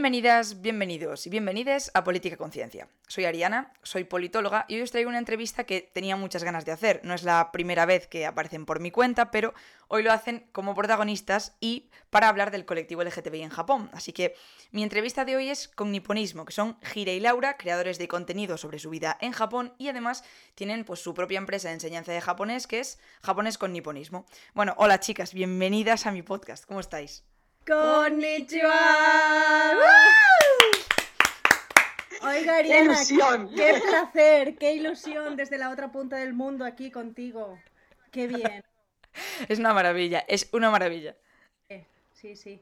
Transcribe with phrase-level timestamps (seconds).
[0.00, 2.88] Bienvenidas, bienvenidos y bienvenides a Política Conciencia.
[3.06, 6.72] Soy Ariana, soy politóloga y hoy os traigo una entrevista que tenía muchas ganas de
[6.72, 7.02] hacer.
[7.04, 9.52] No es la primera vez que aparecen por mi cuenta, pero
[9.88, 13.90] hoy lo hacen como protagonistas y para hablar del colectivo LGTBI en Japón.
[13.92, 14.34] Así que
[14.70, 18.56] mi entrevista de hoy es con Niponismo, que son Gira y Laura, creadores de contenido
[18.56, 20.24] sobre su vida en Japón y además
[20.54, 24.24] tienen pues su propia empresa de enseñanza de japonés que es Japonés con Niponismo.
[24.54, 26.64] Bueno, hola chicas, bienvenidas a mi podcast.
[26.64, 27.29] ¿Cómo estáis?
[27.70, 28.80] ¡Konnichiwa!
[32.22, 33.50] Oiga, Ariana, ¡Qué ilusión!
[33.54, 37.58] qué placer, qué ilusión desde la otra punta del mundo aquí contigo.
[38.10, 38.64] Qué bien.
[39.48, 41.16] Es una maravilla, es una maravilla.
[41.68, 42.60] Eh, Sí, sí.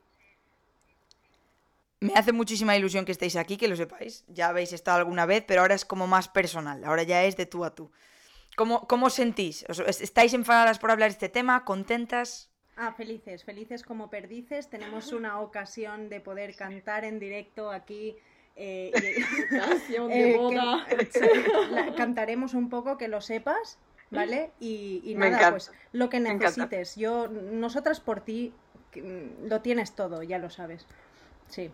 [2.01, 4.25] Me hace muchísima ilusión que estéis aquí, que lo sepáis.
[4.29, 6.85] Ya habéis estado alguna vez, pero ahora es como más personal.
[6.85, 7.91] Ahora ya es de tú a tú.
[8.57, 9.65] ¿Cómo, cómo os sentís?
[9.69, 11.65] ¿Os- es- ¿Estáis enfadadas por hablar de este tema?
[11.65, 12.48] ¿Contentas?
[12.81, 14.71] Ah, felices, felices como perdices.
[14.71, 18.17] Tenemos una ocasión de poder cantar en directo aquí.
[18.57, 20.87] eh, eh, de que- boda.
[21.71, 23.79] la- cantaremos un poco, que lo sepas,
[24.11, 24.51] ¿vale?
[24.61, 26.97] Y, nada, encanta, pues lo que necesites.
[26.97, 28.53] Yo, nosotras por ti,
[28.95, 30.87] mm, lo tienes todo, ya lo sabes.
[31.49, 31.71] Sí.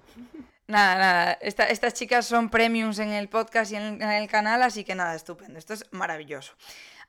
[0.67, 1.33] Nada, nada.
[1.43, 4.95] Esta- estas chicas son premiums en el podcast y en, en el canal, así que
[4.95, 5.59] nada, estupendo.
[5.59, 6.55] Esto es maravilloso.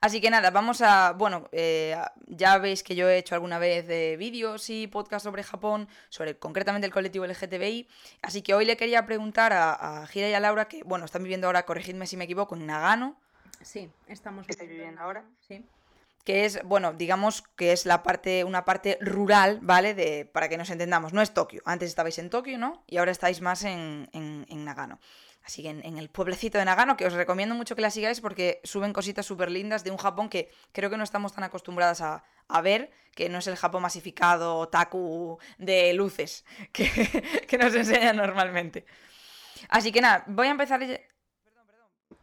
[0.00, 1.12] Así que nada, vamos a.
[1.12, 5.42] Bueno, eh, ya veis que yo he hecho alguna vez de vídeos y podcasts sobre
[5.42, 7.88] Japón, sobre concretamente el colectivo LGTBI.
[8.22, 11.22] Así que hoy le quería preguntar a, a Gira y a Laura, que, bueno, están
[11.22, 13.16] viviendo ahora, corregidme si me equivoco, en Nagano.
[13.62, 15.24] Sí, estamos ¿Estáis viviendo ahora?
[15.48, 15.64] Sí.
[16.24, 19.94] que es, bueno, digamos que es la parte, una parte rural, ¿vale?
[19.94, 21.62] De, para que nos entendamos, no es Tokio.
[21.64, 22.82] Antes estabais en Tokio, ¿no?
[22.86, 24.98] Y ahora estáis más en, en- en Nagano.
[25.46, 28.92] Así en, el pueblecito de Nagano, que os recomiendo mucho que la sigáis porque suben
[28.92, 32.60] cositas súper lindas de un Japón que creo que no estamos tan acostumbradas a, a
[32.62, 36.90] ver, que no es el Japón masificado, otaku de luces, que,
[37.46, 38.86] que nos enseñan normalmente.
[39.68, 40.80] Así que nada, voy a empezar...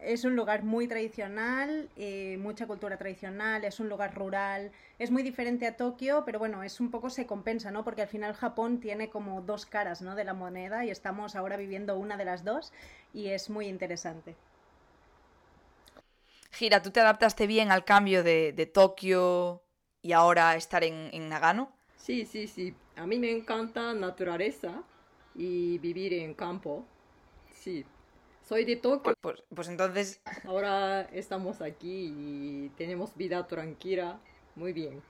[0.06, 5.24] Es un lugar muy tradicional, eh, mucha cultura tradicional, es un lugar rural, es muy
[5.24, 7.84] diferente a Tokio, pero bueno, es un poco se compensa, ¿no?
[7.84, 10.16] Porque al final Japón tiene como dos caras, ¿no?
[10.16, 12.72] De la moneda y estamos ahora viviendo una de las dos
[13.14, 14.36] y es muy interesante.
[16.52, 19.64] Gira, ¿tú te adaptaste bien al cambio de, de Tokio
[20.02, 21.78] y ahora estar en, en Nagano?
[21.98, 22.76] Sí, sí, sí.
[22.96, 24.84] A mí me encanta naturaleza
[25.36, 26.86] y vivir en campo.
[27.54, 27.86] Sí.
[28.48, 29.14] Soy de Tokio.
[29.22, 34.20] Pues, pues entonces, Ahora estamos aquí y tenemos vida tranquila.
[34.56, 35.02] Muy bien.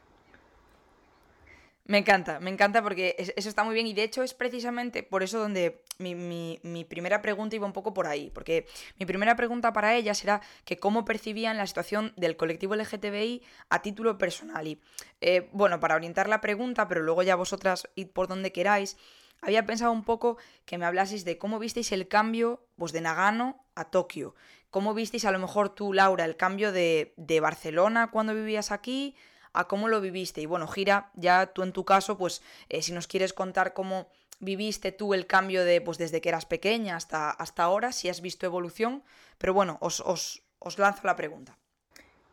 [1.85, 5.03] me encanta, me encanta porque es- eso está muy bien y de hecho es precisamente
[5.03, 8.65] por eso donde mi, mi- mi primera pregunta iba un poco por ahí, porque
[8.99, 13.81] mi primera pregunta para ellas era que cómo percibían la situación del colectivo LGTBI a
[13.81, 14.79] título personal y,
[15.19, 18.95] eh, bueno, para orientar la pregunta, pero luego ya vosotras id por donde queráis,
[19.43, 23.65] había pensado un poco que me hablaseis de cómo visteis el cambio pues, de Nagano
[23.75, 24.35] a Tokio.
[24.69, 29.15] ¿Cómo visteis a lo mejor tú, Laura, el cambio de, de Barcelona cuando vivías aquí
[29.51, 30.41] a cómo lo viviste?
[30.41, 34.07] Y bueno, Gira, ya tú en tu caso, pues eh, si nos quieres contar cómo
[34.39, 38.21] viviste tú el cambio de pues desde que eras pequeña hasta, hasta ahora, si has
[38.21, 39.03] visto evolución,
[39.37, 41.57] pero bueno, os, os, os lanzo la pregunta.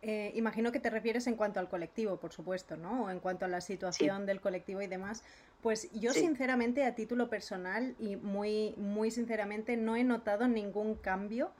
[0.03, 3.05] Eh, imagino que te refieres en cuanto al colectivo, por supuesto, ¿no?
[3.05, 5.23] O en cuanto a la situación del colectivo y demás.
[5.61, 6.21] Pues yo Sí.
[6.21, 11.53] sinceramente a título personal y muy, muy sinceramente no he notado ningún cambio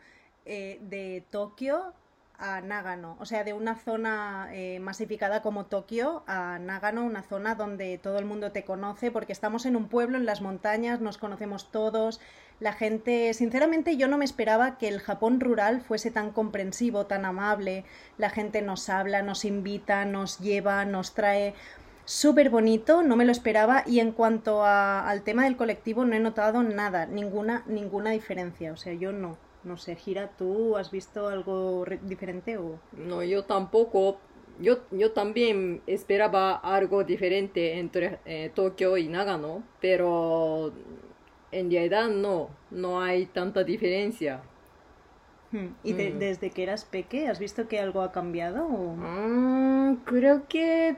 [0.47, 1.93] eh, de Tokio
[2.39, 3.19] a Nagano.
[3.21, 8.19] O sea, de una zona eh, masificada como Tokio a Nagano, una zona donde todo
[8.19, 12.19] el mundo te conoce porque estamos en un pueblo, en las montañas, nos conocemos todos.
[12.61, 17.25] La gente, sinceramente yo no me esperaba que el Japón rural fuese tan comprensivo, tan
[17.25, 17.85] amable.
[18.19, 21.55] La gente nos habla, nos invita, nos lleva, nos trae.
[22.05, 23.83] Súper bonito, no me lo esperaba.
[23.87, 28.73] Y en cuanto al tema del colectivo, no he notado nada, ninguna, ninguna diferencia.
[28.73, 29.39] O sea, yo no.
[29.65, 32.79] No sé, Gira, ¿tú has visto algo re- diferente o...?
[32.93, 34.19] No, yo tampoco.
[34.59, 40.73] Yo, yo también esperaba algo diferente entre eh, Tokio y Nagano, pero
[41.53, 44.41] en realidad no, no hay tanta diferencia.
[45.53, 46.19] Hmm, ¿Y de- Mm.
[46.19, 48.65] desde que eras peque has visto que algo ha cambiado?
[48.67, 50.97] o- Mm, creo que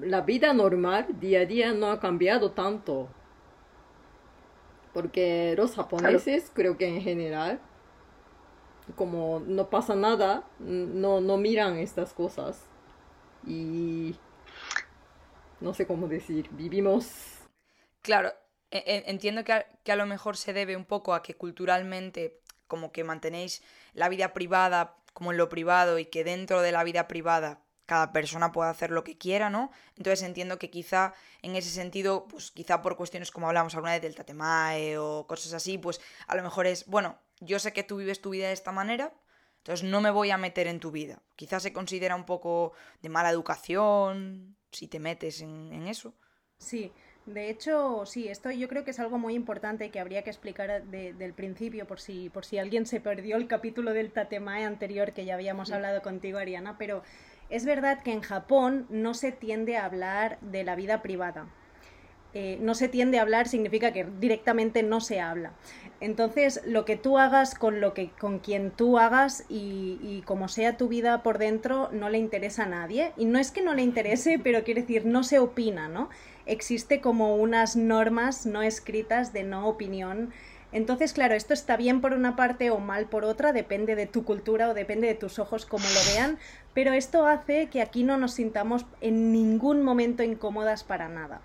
[0.00, 3.08] la vida normal, día a día, no ha cambiado tanto.
[4.92, 7.60] Porque los japoneses, creo que en general,
[8.96, 12.66] como no pasa nada, no, no miran estas cosas.
[13.46, 14.16] Y
[15.60, 17.38] no sé cómo decir, vivimos...
[18.02, 18.32] Claro,
[18.72, 22.92] entiendo que a, que a lo mejor se debe un poco a que culturalmente como
[22.92, 27.06] que mantenéis la vida privada como en lo privado y que dentro de la vida
[27.06, 29.70] privada cada persona puede hacer lo que quiera, ¿no?
[29.96, 34.02] Entonces entiendo que quizá en ese sentido, pues quizá por cuestiones como hablamos alguna vez
[34.02, 37.98] del tatemae o cosas así, pues a lo mejor es, bueno, yo sé que tú
[37.98, 39.12] vives tu vida de esta manera,
[39.58, 41.20] entonces no me voy a meter en tu vida.
[41.36, 42.72] Quizás se considera un poco
[43.02, 46.14] de mala educación si te metes en, en eso.
[46.56, 46.92] Sí,
[47.26, 50.84] de hecho, sí, esto yo creo que es algo muy importante que habría que explicar
[50.84, 55.24] del principio por si, por si alguien se perdió el capítulo del Tatemae anterior que
[55.24, 57.02] ya habíamos hablado contigo, Ariana, pero
[57.48, 61.46] es verdad que en Japón no se tiende a hablar de la vida privada.
[62.34, 65.52] Eh, no se tiende a hablar significa que directamente no se habla.
[66.00, 70.48] Entonces, lo que tú hagas con lo que con quien tú hagas y, y, como
[70.48, 73.12] sea tu vida por dentro no le interesa a nadie.
[73.18, 76.08] Y no es que no le interese, pero quiere decir no se opina, ¿no?
[76.46, 80.32] Existe como unas normas no escritas de no opinión.
[80.72, 84.24] Entonces, claro, esto está bien por una parte o mal por otra, depende de tu
[84.24, 86.38] cultura o depende de tus ojos como lo vean,
[86.72, 91.42] pero esto hace que aquí no nos sintamos en ningún momento incómodas para nada.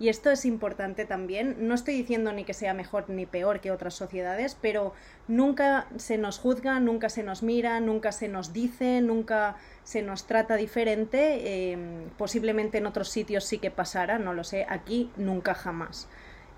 [0.00, 1.56] Y esto es importante también.
[1.68, 4.94] No estoy diciendo ni que sea mejor ni peor que otras sociedades, pero
[5.28, 10.26] nunca se nos juzga, nunca se nos mira, nunca se nos dice, nunca se nos
[10.26, 11.40] trata diferente.
[11.42, 14.64] Eh, posiblemente en otros sitios sí que pasara, no lo sé.
[14.70, 16.08] Aquí nunca jamás.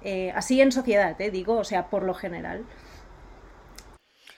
[0.04, 2.64] Eh, así en sociedad, eh, digo, o sea, por lo general.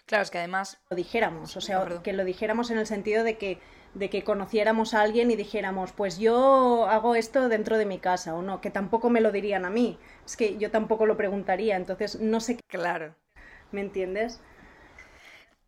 [0.06, 0.78] Claro, es que además...
[0.88, 3.60] Lo dijéramos, o sea, que lo dijéramos en el sentido de que
[3.94, 8.34] de que conociéramos a alguien y dijéramos, pues yo hago esto dentro de mi casa
[8.34, 11.76] o no, que tampoco me lo dirían a mí, es que yo tampoco lo preguntaría,
[11.76, 12.58] entonces no sé.
[12.68, 13.14] Claro.
[13.70, 14.40] ¿Me entiendes?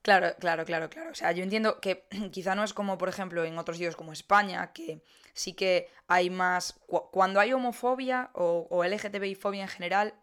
[0.02, 1.10] Claro, claro, claro, claro.
[1.10, 4.12] O sea, yo entiendo que quizá no es como, por ejemplo, en otros sitios como
[4.12, 5.02] España, que
[5.32, 6.78] sí que hay más...
[6.86, 10.14] Cuando hay homofobia o, o LGTBI-fobia en general,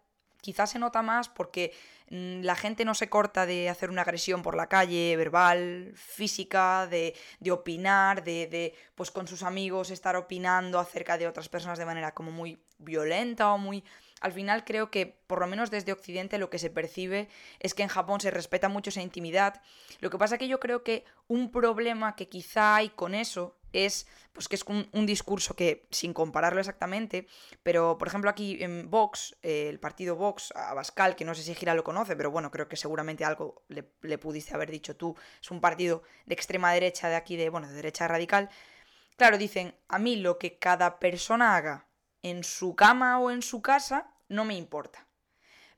[0.44, 1.72] quizás se nota más porque
[2.10, 6.86] Mm, la gente no se corta de hacer una agresión por la calle, verbal, física,
[6.86, 7.14] de,
[7.50, 12.14] opinar, de, de, pues con sus amigos estar opinando acerca de otras personas de manera
[12.14, 13.84] como muy violenta o muy...
[14.20, 17.82] Al final creo que, por lo menos desde Occidente, lo que se percibe es que
[17.82, 19.60] en Japón se respeta mucho esa intimidad.
[20.00, 24.06] Lo que pasa que yo creo que un problema que quizá hay con eso es
[24.32, 27.28] pues que es un, discurso que, sin compararlo exactamente,
[27.62, 31.54] pero por ejemplo aquí en Vox, eh, el partido Vox, Abascal, que no sé si
[31.54, 35.16] Gira lo conoce, pero bueno, creo que seguramente algo le, le, pudiste haber dicho tú,
[35.40, 38.50] es un partido de extrema derecha de aquí, de, bueno, de derecha radical.
[39.16, 41.86] Claro, dicen, a mí lo que cada persona haga
[42.22, 45.06] en su cama o en su casa no me importa.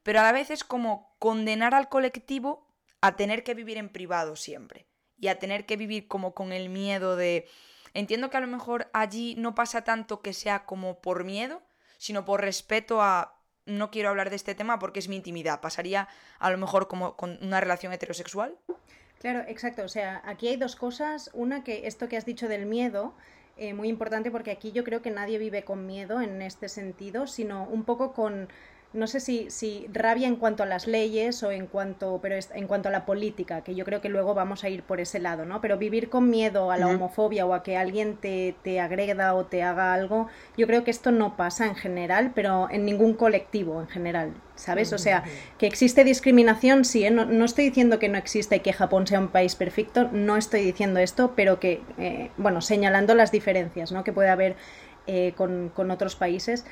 [0.03, 2.67] Pero a la vez es como condenar al colectivo
[3.03, 4.87] a tener que vivir en privado siempre
[5.19, 7.49] y a tener que vivir como con el miedo de
[7.97, 11.63] Entiendo que a lo mejor allí no pasa tanto que sea como por miedo,
[11.97, 15.63] sino por respeto a no quiero hablar de este tema porque es mi intimidad.
[15.63, 16.07] Pasaría
[16.39, 18.55] a lo mejor como con una relación heterosexual.
[19.19, 19.83] Claro, exacto.
[19.83, 21.31] O sea, aquí hay dos cosas.
[21.33, 23.15] Una que esto que has dicho del miedo,
[23.57, 27.27] eh, muy importante porque aquí yo creo que nadie vive con miedo en este sentido,
[27.27, 28.51] sino un poco con
[28.97, 32.67] no sé si, si rabia en cuanto a las leyes o en cuanto, pero en
[32.67, 35.45] cuanto a la política, que yo creo que luego vamos a ir por ese lado,
[35.45, 35.61] ¿no?
[35.61, 39.45] Pero vivir con miedo a la homofobia o a que alguien te, te agreda o
[39.47, 43.81] te haga algo, yo creo que esto no pasa en general, pero en ningún colectivo
[43.81, 44.93] en general, ¿sabes?
[44.93, 45.25] O sea,
[45.59, 47.11] que existe discriminación, sí, ¿eh?
[47.11, 50.63] no, estoy diciendo que no exista y que Japón sea un país perfecto, no estoy
[50.63, 54.05] diciendo esto, pero que, eh, bueno, señalando las diferencias, ¿no?
[54.05, 54.57] Que puede haber
[55.07, 56.65] eh, con, con otros países.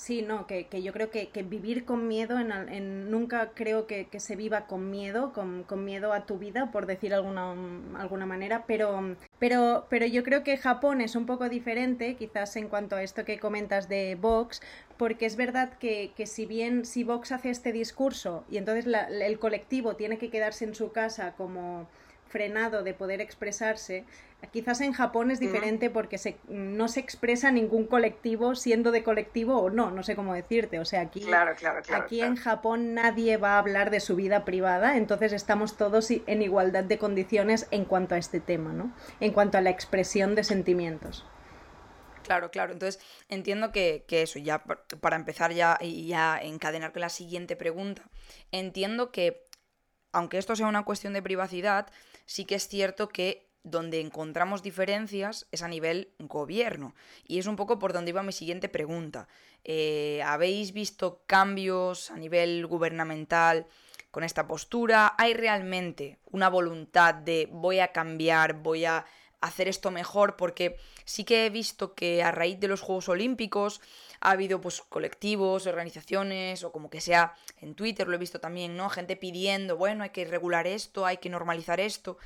[0.00, 3.88] Sí, no, que, que yo creo que, que, vivir con miedo, en, en nunca creo
[3.88, 7.52] que, que, se viva con miedo, con, con, miedo a tu vida, por decir alguna,
[7.98, 12.68] alguna manera, pero, pero, pero yo creo que Japón es un poco diferente, quizás en
[12.68, 14.62] cuanto a esto que comentas de Vox,
[14.96, 19.08] porque es verdad que, que si bien si Vox hace este discurso y entonces la,
[19.08, 21.88] el colectivo tiene que quedarse en su casa como
[22.28, 24.04] frenado de poder expresarse.
[24.52, 29.58] Quizás en Japón es diferente porque se, no se expresa ningún colectivo siendo de colectivo
[29.58, 30.78] o no, no sé cómo decirte.
[30.78, 31.26] O sea, aquí,
[31.92, 36.42] aquí en Japón nadie va a hablar de su vida privada, entonces estamos todos en
[36.42, 38.94] igualdad de condiciones en cuanto a este tema, ¿no?
[39.18, 41.26] En cuanto a la expresión de sentimientos.
[42.22, 42.74] Claro, claro.
[42.74, 44.62] Entonces entiendo que, que, eso, ya
[45.00, 48.02] para empezar ya y ya encadenar con la siguiente pregunta,
[48.52, 49.48] entiendo que
[50.12, 51.86] aunque esto sea una cuestión de privacidad,
[52.28, 56.94] sí que es cierto que donde encontramos diferencias es a nivel gobierno.
[57.26, 59.28] Y es un poco por donde iba mi siguiente pregunta.
[59.64, 63.66] Eh, ¿Habéis visto cambios a nivel gubernamental
[64.10, 65.14] con esta postura?
[65.16, 69.06] ¿Hay realmente una voluntad de voy a cambiar, voy a
[69.40, 70.36] hacer esto mejor?
[70.36, 73.80] Porque sí que he visto que a raíz de los Juegos Olímpicos
[74.20, 78.76] ha habido pues colectivos, organizaciones o como que sea en Twitter lo he visto también,
[78.76, 78.88] ¿no?
[78.90, 82.18] Gente pidiendo, bueno, hay que regular esto, hay que normalizar esto.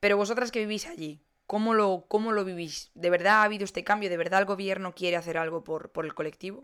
[0.00, 2.90] Pero vosotras que vivís allí, ¿Cómo lo, ¿Cómo lo vivís?
[2.94, 4.08] ¿De verdad ha habido este cambio?
[4.08, 6.62] ¿De verdad el gobierno quiere hacer algo por, por el colectivo?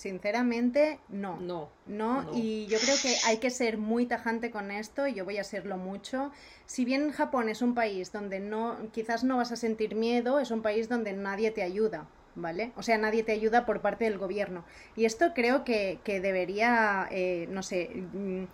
[0.00, 1.38] Sinceramente, no.
[1.40, 1.68] No.
[1.86, 2.30] no.
[2.32, 5.44] y yo creo que hay que ser muy tajante con esto, y yo voy a
[5.44, 6.32] serlo mucho.
[6.64, 10.50] Si bien Japón es un país donde no, quizás no vas a sentir miedo, es
[10.50, 12.08] un país donde nadie te ayuda.
[12.34, 12.72] ¿Vale?
[12.76, 14.64] O sea, nadie te ayuda por parte del gobierno.
[14.96, 18.44] Y esto creo que, que debería, eh, no sé, mm,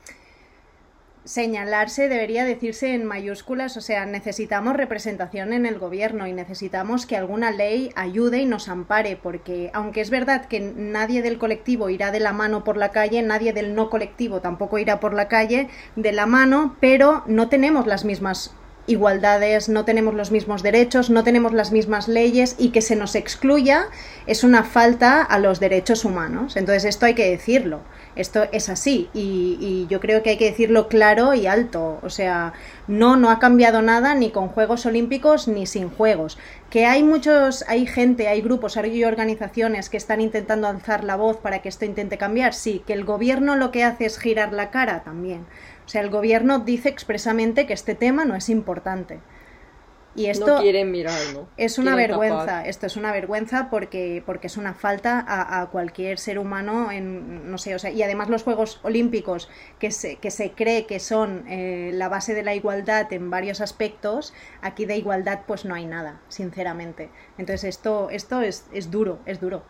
[1.27, 7.17] señalarse debería decirse en mayúsculas, o sea, necesitamos representación en el gobierno y necesitamos que
[7.17, 12.13] alguna ley ayude y nos ampare, porque aunque es verdad que nadie del colectivo irá
[12.13, 15.69] de la mano por la calle, nadie del no colectivo tampoco irá por la calle
[15.97, 18.55] de la mano, pero no tenemos las mismas
[18.87, 23.15] igualdades, no tenemos los mismos derechos, no tenemos las mismas leyes y que se nos
[23.15, 23.89] excluya
[24.27, 26.57] es una falta a los derechos humanos.
[26.57, 27.81] Entonces esto hay que decirlo.
[28.17, 31.99] Esto es así y, yo creo que hay que decirlo claro y alto.
[32.03, 32.55] O sea,
[32.89, 36.39] no, no ha cambiado nada ni con Juegos Olímpicos ni sin Juegos.
[36.71, 41.37] Que hay muchos, hay gente, hay grupos, hay organizaciones que están intentando alzar la voz
[41.37, 42.55] para que esto intente cambiar.
[42.55, 45.47] Sí, que el gobierno lo que hace es girar la cara también.
[45.85, 49.21] O sea, el gobierno dice expresamente que este tema no es importante.
[50.17, 51.49] Y esto no quieren mirarlo.
[51.57, 56.39] Es una vergüenza, esto es una vergüenza porque, porque es una falta a, cualquier ser
[56.39, 60.53] humano en, no sé, o sea, y además los Juegos Olímpicos que se, que se
[60.53, 64.33] cree que son eh, la base de la igualdad en varios aspectos,
[64.63, 67.11] aquí de igualdad pues no hay nada, sinceramente.
[67.39, 69.65] Entonces esto, esto es, es duro, es duro.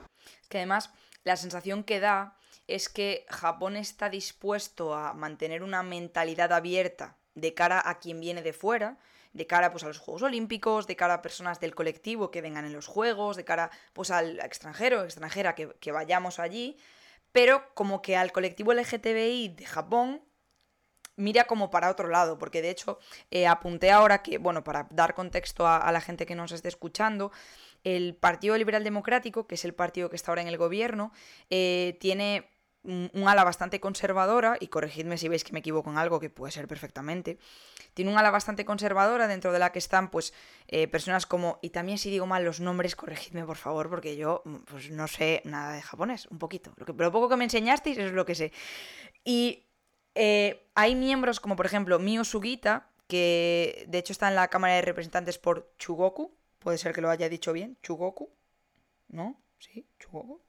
[0.49, 0.91] Que además
[1.25, 2.37] la sensación que da
[2.69, 8.43] es que Japón está dispuesto a mantener una mentalidad abierta de cara a quien viene
[8.43, 8.99] de fuera,
[9.33, 12.65] de cara pues, a los Juegos Olímpicos, de cara a personas del colectivo que vengan
[12.65, 16.77] en los Juegos, de cara pues, al extranjero, extranjera que, vayamos allí,
[17.33, 20.23] pero como que al colectivo LGTBI de Japón
[21.17, 22.99] mira como para otro lado, porque de hecho
[23.31, 27.33] eh, apunté ahora que, bueno, para dar contexto a, la gente que nos esté escuchando,
[27.85, 31.13] el Partido Liberal Democrático, que es el partido que está ahora en el gobierno,
[31.51, 32.51] eh, tiene
[32.87, 36.53] un ala bastante conservadora, y corregidme si veis que me equivoco en algo, que puede
[36.53, 37.39] ser perfectamente,
[37.95, 40.33] tiene un ala bastante conservadora dentro de la que están pues
[40.69, 44.43] eh, personas como, y también si digo mal los nombres, corregidme por favor, porque yo
[44.67, 48.13] pues no sé nada de japonés, un poquito, lo, que, poco que me enseñasteis es
[48.13, 48.53] lo que sé.
[49.25, 49.65] Y
[50.15, 54.75] eh, hay miembros como por ejemplo Mio Sugita, que de hecho está en la Cámara
[54.75, 58.31] de Representantes por Chugoku, puede ser que lo haya dicho bien, Chugoku,
[59.09, 59.41] ¿no?
[59.59, 60.46] Sí, Chugoku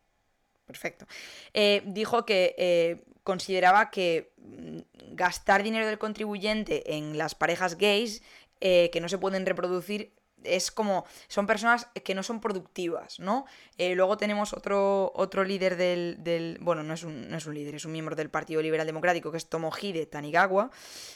[0.68, 1.08] perfecto.
[1.54, 4.80] Eh, dijo que eh, consideraba que mm,
[5.16, 8.22] gastar dinero del contribuyente en las parejas gays
[8.60, 13.46] eh, que no se pueden reproducir es como son personas que no son productivas, ¿no?
[13.78, 17.86] luego tenemos otro, otro líder del, bueno, no es, un, no es, un, líder, es
[17.86, 20.70] un miembro del Partido Liberal Democrático, que es Tomohide Tanigawa,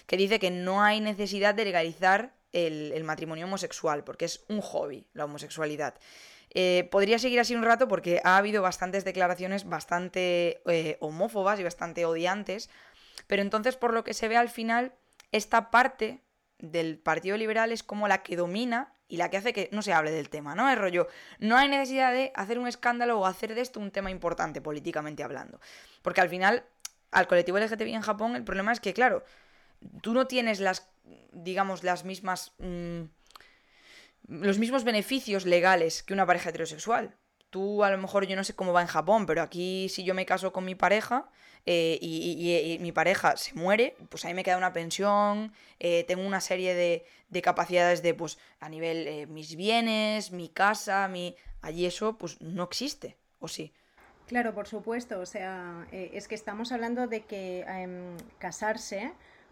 [0.08, 4.60] que dice que no hay necesidad de legalizar el, el matrimonio homosexual, porque es un
[4.60, 5.94] hobby la homosexualidad.
[6.54, 11.64] Eh, podría seguir así un rato porque ha habido bastantes declaraciones bastante eh, homófobas y
[11.64, 12.70] bastante odiantes,
[13.28, 14.94] pero entonces por lo que se ve al final,
[15.32, 16.22] esta parte
[16.60, 19.94] del Partido Liberal es como la que domina y la que hace que no se
[19.94, 20.70] hable del tema, ¿no?
[20.70, 21.08] Es rollo,
[21.40, 25.24] no hay necesidad de hacer un escándalo o hacer de esto un tema importante políticamente
[25.24, 25.60] hablando,
[26.02, 26.66] porque al final
[27.12, 29.24] al colectivo LGTBI en Japón el problema es que, claro,
[30.02, 30.90] tú no tienes las,
[31.32, 32.54] digamos, las mismas...
[32.58, 33.04] Mm,
[34.28, 37.16] los mismos beneficios legales que una pareja heterosexual.
[37.50, 40.14] Tú a lo mejor yo no sé cómo va en Japón, pero aquí si yo
[40.14, 41.30] me caso con mi pareja
[41.66, 46.42] eh, y, mi pareja se muere, pues ahí me queda una pensión, eh, tengo una
[46.42, 51.36] serie de, de, capacidades de, pues, a nivel eh, mis bienes, mi casa, mi...
[51.62, 53.72] Allí eso, pues, no existe, ¿o sí?
[54.26, 55.20] Claro, por supuesto.
[55.20, 59.12] O sea, es que estamos hablando de que em, casarse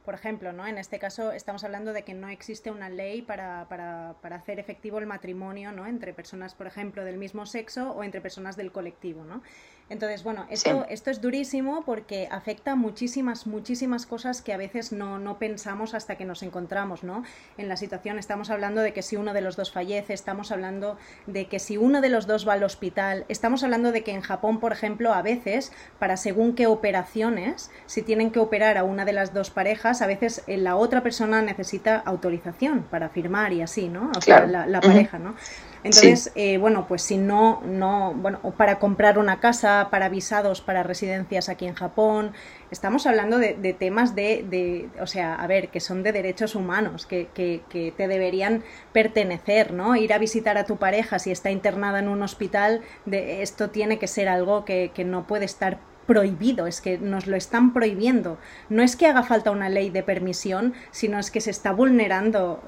[0.10, 0.66] por ejemplo, ¿no?
[0.66, 4.58] En este caso estamos hablando de que no existe una ley para, para, para, hacer
[4.58, 5.86] efectivo el matrimonio, ¿no?
[5.86, 9.44] Entre personas, por ejemplo, del mismo sexo o entre personas del colectivo, ¿no?
[9.89, 15.17] Entonces, bueno, esto, esto es durísimo porque afecta muchísimas, muchísimas cosas que a veces no,
[15.17, 17.24] no pensamos hasta que nos encontramos, ¿no?
[17.58, 20.98] En la situación estamos hablando de que si uno de los dos fallece, estamos hablando
[21.25, 24.22] de que si uno de los dos va al hospital, estamos hablando de que en
[24.22, 29.05] Japón, por ejemplo, a veces, para según qué operaciones, si tienen que operar a una
[29.05, 33.62] de las dos parejas, a veces eh, la otra persona necesita autorización para firmar y
[33.62, 34.12] así, ¿no?
[34.15, 35.36] O sea, la, pareja, ¿no?
[35.84, 40.84] Entonces, eh, bueno, pues si no, no, bueno, para comprar una casa, para visados, para
[40.84, 42.34] residencias aquí en Japón,
[42.70, 47.06] estamos hablando de, temas de, de, o sea, a ver, que son de derechos humanos,
[47.06, 49.96] que, que, que, te deberían pertenecer, ¿no?
[49.96, 54.00] Ir a visitar a tu pareja si está internada en un hospital, de, esto tiene
[54.00, 58.39] que ser algo que, que no puede estar prohibido, es que nos lo están prohibiendo.
[58.68, 62.60] No es que haga falta una ley de permisión, sino es que se está vulnerando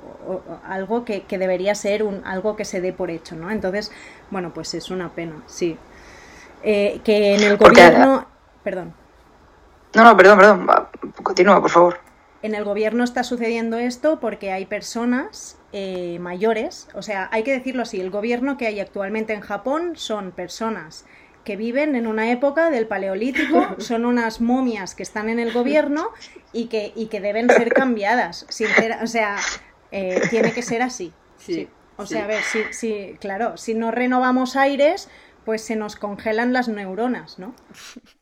[0.64, 3.50] algo que, debería ser un, algo que se dé por hecho, ¿no?
[3.50, 3.92] Entonces,
[4.30, 5.76] bueno, pues es una pena, sí.
[6.62, 8.28] Eh, que en el gobierno...
[8.64, 8.94] Perdón.
[9.96, 10.68] No, no, perdón, perdón.
[11.24, 11.98] Continúa, por favor.
[12.44, 17.54] En el gobierno está sucediendo esto porque hay personas eh, mayores, o sea, hay que
[17.54, 21.06] decirlo así, el gobierno que hay actualmente en Japón son personas
[21.44, 26.10] que viven en una época del paleolítico, son unas momias que están en el gobierno
[26.54, 28.46] y que, y que deben ser cambiadas.
[29.02, 29.38] o sea,
[29.92, 31.14] eh, tiene que ser así.
[31.38, 31.68] Sí,
[31.98, 35.10] O sea, a ver, si, si, claro, si no renovamos aires,
[35.46, 37.56] pues se nos congelan las neuronas, ¿no?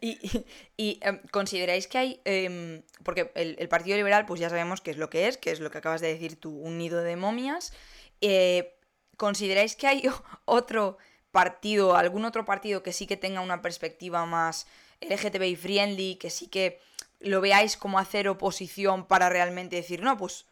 [0.00, 4.96] Y, em, consideráis que hay, em, porque el, Partido Liberal, pues ya sabemos qué es
[4.96, 7.72] lo que es, que es lo que acabas de decir tú, un nido de momias.
[8.20, 8.74] Eh,
[9.16, 10.02] ¿Consideráis que hay
[10.44, 10.98] otro
[11.38, 14.66] partido, algún otro partido que sí que tenga una perspectiva más
[15.00, 16.80] LGTBI friendly, que sí que
[17.20, 20.46] lo veáis como hacer oposición para realmente decir, no, pues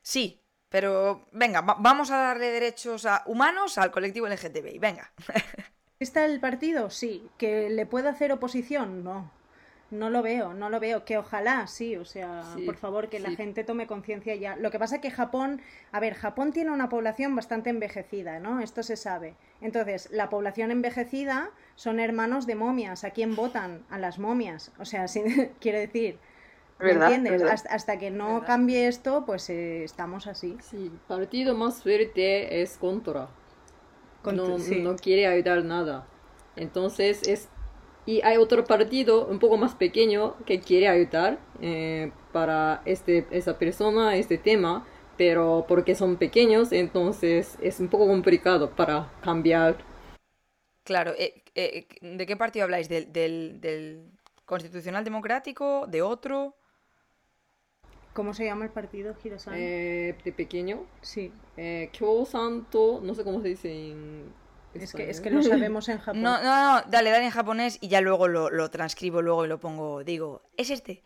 [0.00, 5.10] sí, pero venga, vamos a darle derechos a humanos al colectivo LGTBI, venga.
[5.98, 6.88] ¿Está el partido?
[6.88, 7.28] Sí.
[7.36, 9.02] ¿Que le pueda hacer oposición?
[9.02, 9.32] No.
[9.90, 11.04] No lo veo, no lo veo.
[11.06, 14.54] Que ojalá, sí, o sea, por favor, que la gente tome conciencia ya.
[14.56, 18.60] Lo que pasa es que Japón, a ver, Japón tiene una población bastante envejecida, ¿no?
[18.60, 19.34] Esto se sabe.
[19.62, 23.04] Entonces, la población envejecida son hermanos de momias.
[23.04, 23.82] ¿A quién votan?
[23.88, 24.72] A las momias.
[24.78, 25.22] O sea, si,
[25.58, 26.18] quiere decir,
[26.80, 27.42] ¿me entiendes?
[27.42, 30.58] Hasta, que no cambie esto, pues eh, estamos así.
[30.60, 33.30] Sí, partido más fuerte es contra.
[34.22, 36.06] no, no quiere ayudar nada.
[36.56, 37.48] Entonces es
[38.08, 43.58] y hay otro partido un poco más pequeño que quiere ayudar eh, para este, esa
[43.58, 44.86] persona, este tema,
[45.18, 49.76] pero porque son pequeños, entonces es un poco complicado para cambiar.
[50.84, 52.88] Claro, eh, eh, ¿de qué partido habláis?
[52.88, 54.10] ¿Del, del,
[54.46, 55.86] Constitucional Democrático?
[55.86, 56.56] ¿De otro?
[58.14, 59.52] ¿Cómo se llama el partido, Hirosan?
[59.52, 60.86] de pequeño.
[61.02, 61.30] Sí.
[61.58, 61.90] Eh,
[62.24, 64.32] Santo, no sé cómo se dice en
[64.80, 66.22] es que, es que lo sabemos en Japón.
[66.22, 69.58] No, no, no, dale, dale en japonés y ya luego lo, transcribo luego y lo
[69.58, 71.02] pongo, digo, es este.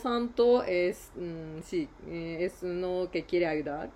[0.00, 3.90] Santo es, mm, sí, eh, es uno que quiere ayudar.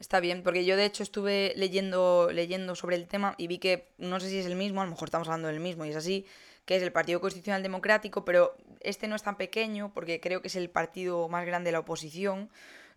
[0.00, 3.88] Está bien, porque yo de hecho estuve leyendo, leyendo sobre el tema y vi que,
[3.98, 5.96] no sé si es el mismo, a lo mejor estamos hablando del mismo y es
[5.96, 6.26] así,
[6.64, 10.48] que es el Partido Constitucional Democrático, pero este no es tan pequeño porque creo que
[10.48, 12.50] es el partido más grande de la oposición,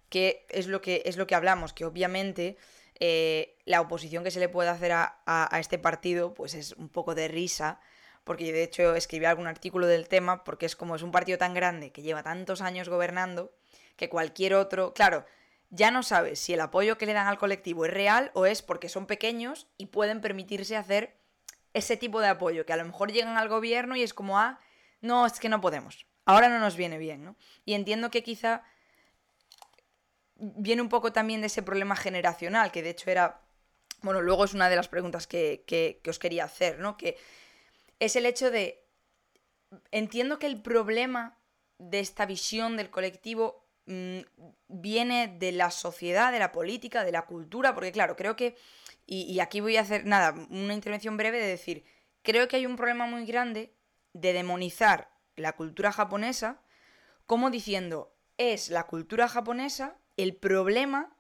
[0.09, 2.57] que es lo que, es lo que hablamos, que obviamente
[2.99, 7.15] eh, la oposición que se le puede hacer a, este partido pues es un poco
[7.15, 7.79] de risa,
[8.23, 11.53] porque de hecho escribí algún artículo del tema, porque es como es un partido tan
[11.53, 13.53] grande que lleva tantos años gobernando,
[13.95, 15.25] que cualquier otro, claro,
[15.69, 18.61] ya no sabes si el apoyo que le dan al colectivo es real o es
[18.61, 21.17] porque son pequeños y pueden permitirse hacer
[21.73, 24.59] ese tipo de apoyo, que a lo mejor llegan al gobierno y es como, ah,
[25.01, 27.35] no, es que no podemos, ahora no nos viene bien, ¿no?
[27.65, 28.63] Y entiendo que quizá
[30.39, 33.41] viene un poco también de ese problema generacional, que de hecho era,
[34.01, 36.97] bueno, luego es una de las preguntas que, os quería hacer, ¿no?
[36.97, 37.17] Que
[37.99, 38.85] es el hecho de,
[39.91, 41.37] entiendo que el problema
[41.79, 44.19] de esta visión del colectivo mm,
[44.67, 48.55] viene de la sociedad, de la política, de la cultura, porque claro, creo que,
[49.05, 51.83] y, y aquí voy a hacer, nada, una intervención breve de decir,
[52.21, 53.73] creo que hay un problema muy grande
[54.13, 56.61] de demonizar la cultura japonesa
[57.27, 61.15] como diciendo, es la cultura japonesa el problema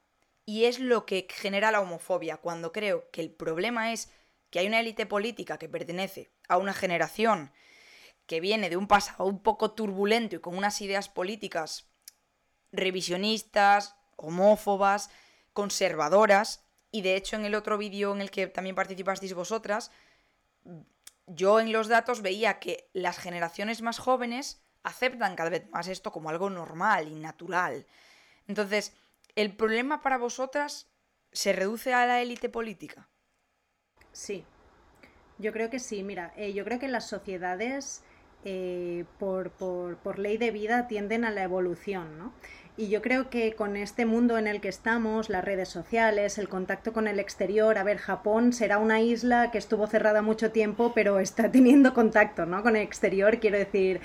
[0.45, 4.09] y es lo que genera la homofobia, cuando creo que el problema es
[4.49, 7.51] que hay una élite política que pertenece a una generación
[8.25, 11.87] que viene de un pasado un poco turbulento y con unas ideas políticas
[12.71, 15.09] revisionistas, homófobas,
[15.53, 19.91] conservadoras, y de hecho en el otro vídeo en el que también participasteis vosotras,
[21.25, 26.11] yo en los datos veía que las generaciones más jóvenes aceptan cada vez más esto
[26.11, 27.85] como algo normal y natural.
[28.47, 28.93] Entonces,
[29.35, 30.89] ¿el problema para vosotras
[31.31, 33.09] se reduce a la élite política?
[34.11, 34.45] Sí,
[35.37, 36.03] yo creo que sí.
[36.03, 38.03] Mira, eh, yo creo que las sociedades,
[38.45, 42.33] eh, por, por, por, ley de vida, tienden a la evolución, ¿no?
[42.79, 46.47] Y yo creo que con este mundo en el que estamos, las redes sociales, el
[46.47, 50.91] contacto con el exterior, a ver, Japón será una isla que estuvo cerrada mucho tiempo,
[50.93, 52.61] pero está teniendo contacto ¿no?
[52.61, 53.39] con el exterior.
[53.39, 53.99] Quiero decir,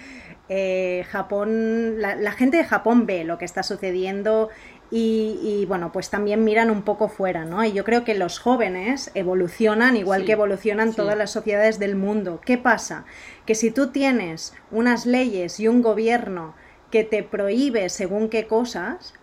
[0.49, 4.49] eh, Japón, la, gente de Japón ve lo que está sucediendo
[4.91, 7.65] y, bueno, pues también miran un poco fuera, ¿no?
[7.65, 12.43] Y yo creo que los jóvenes evolucionan igual que evolucionan todas las sociedades del mundo.
[12.45, 13.07] ¿Qué pasa?
[13.47, 16.55] Que si tú tienes unas leyes y un gobierno
[16.93, 19.15] que te prohíbe según qué cosas,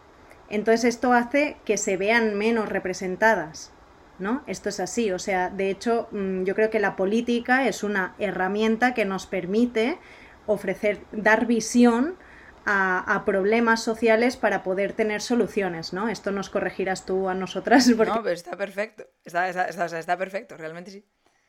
[0.49, 3.71] entonces esto hace que se vean menos representadas.
[4.17, 4.43] ¿No?
[4.47, 8.15] Esto es así, o sea, de hecho, mm, yo creo que la política es una
[8.19, 9.97] herramienta que nos permite
[10.45, 12.17] ofrecer, dar visión
[12.65, 16.09] a, problemas sociales para poder tener soluciones, ¿no?
[16.09, 17.87] Esto nos corregirás tú a nosotras.
[17.97, 19.07] No, pero está perfecto.
[19.23, 21.05] Está, está, perfecto, realmente sí.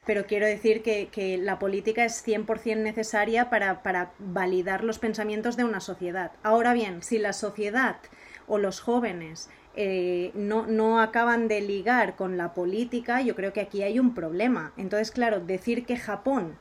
[0.06, 5.64] Pero quiero decir que, la política es 100% necesaria para, para validar los pensamientos de
[5.64, 6.32] una sociedad.
[6.42, 7.96] Ahora bien, si la sociedad
[8.48, 13.60] o los jóvenes eh, no, no, acaban de ligar con la política, yo creo que
[13.60, 14.72] aquí hay un problema.
[14.76, 16.56] Entonces, claro, decir que Japón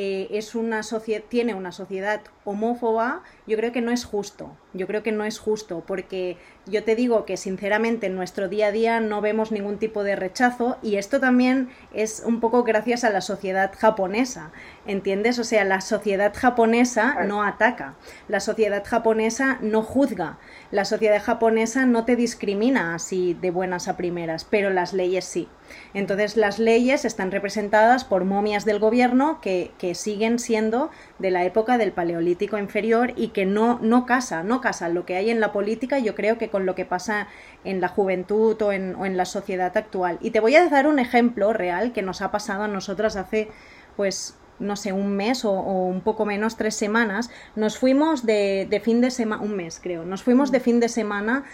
[0.00, 0.82] eh, es una
[1.28, 4.50] tiene una sociedad homófoba, yo creo que no es justo.
[4.74, 8.66] Yo creo que no es justo, porque yo te digo que sinceramente en nuestro día
[8.66, 13.04] a día no vemos ningún tipo de rechazo y esto también es un poco gracias
[13.04, 14.52] a la sociedad japonesa,
[14.86, 15.38] ¿entiendes?
[15.38, 17.94] O sea, la sociedad japonesa no ataca,
[18.28, 20.38] la sociedad japonesa no juzga,
[20.70, 25.48] la sociedad japonesa no te discrimina así de buenas a primeras, pero las leyes sí.
[25.94, 31.44] Entonces las leyes están representadas por momias del gobierno que, que siguen siendo de la
[31.44, 35.40] época del Paleolítico inferior y que no, no casa, no casa lo que hay en
[35.40, 37.28] la política, yo creo que con lo que pasa
[37.64, 40.18] en la juventud o en, o en la sociedad actual.
[40.20, 43.48] Y te voy a dar un ejemplo real que nos ha pasado a nosotras hace,
[43.96, 48.80] pues, no sé, un mes o, un poco menos, tres semanas, nos fuimos de, de
[48.80, 51.44] fin de semana, un mes creo, nos fuimos de fin de semana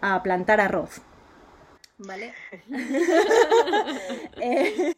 [0.00, 1.02] a plantar arroz.
[1.98, 2.34] ¿Vale?
[4.40, 4.94] eh,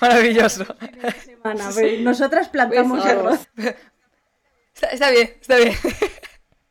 [0.00, 0.64] Maravilloso.
[2.00, 3.48] nosotras plantamos pues, arroz.
[4.74, 5.74] Está, bien, está bien.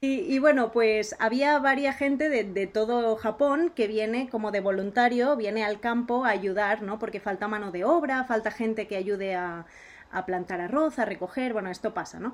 [0.02, 5.66] Y, bueno, pues había varias gente de, todo Japón que viene como de voluntario, viene
[5.66, 7.00] al campo a ayudar, ¿no?
[7.00, 9.66] Porque falta mano de obra, falta gente que ayude a,
[10.10, 12.34] a plantar arroz, a recoger, bueno, esto pasa, ¿no?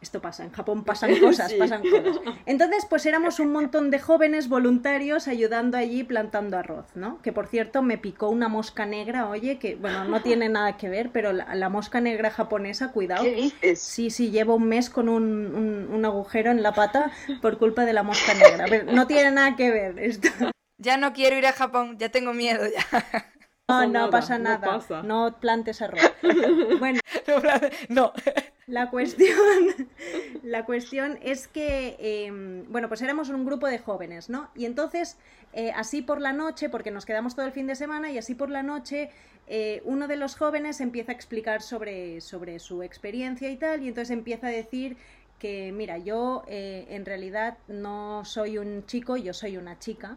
[0.00, 2.20] Esto pasa, en Japón pasan cosas, pasan cosas.
[2.46, 7.20] Entonces, pues éramos un montón de jóvenes voluntarios ayudando allí plantando arroz, ¿no?
[7.22, 10.88] Que por cierto me picó una mosca negra, oye, que bueno, no tiene nada que
[10.88, 13.22] ver, pero la, mosca negra japonesa, cuidado.
[13.22, 13.80] ¿Qué dices?
[13.80, 17.92] Sí, sí, llevo un mes con un, un, agujero en la pata por culpa de
[17.92, 18.84] la mosca negra.
[18.92, 20.28] no tiene nada que ver esto.
[20.78, 23.30] Ya no quiero ir a Japón, ya tengo miedo ya.
[23.70, 24.80] No, no pasa nada.
[25.02, 26.00] No, plantes arroz.
[26.78, 27.00] Bueno,
[27.88, 28.12] no.
[28.70, 29.88] La cuestión,
[30.44, 34.48] la cuestión es que, em, bueno, pues éramos un grupo de jóvenes, ¿no?
[34.54, 35.16] Y entonces,
[35.52, 38.36] eh, así por la noche, porque nos quedamos todo el fin de semana, y así
[38.36, 39.10] por la noche,
[39.48, 43.88] eh, uno de los jóvenes empieza a explicar sobre, sobre su experiencia y tal, y
[43.88, 44.96] entonces empieza a decir
[45.40, 50.16] que, mira, yo eh, en realidad no soy un chico, yo soy una chica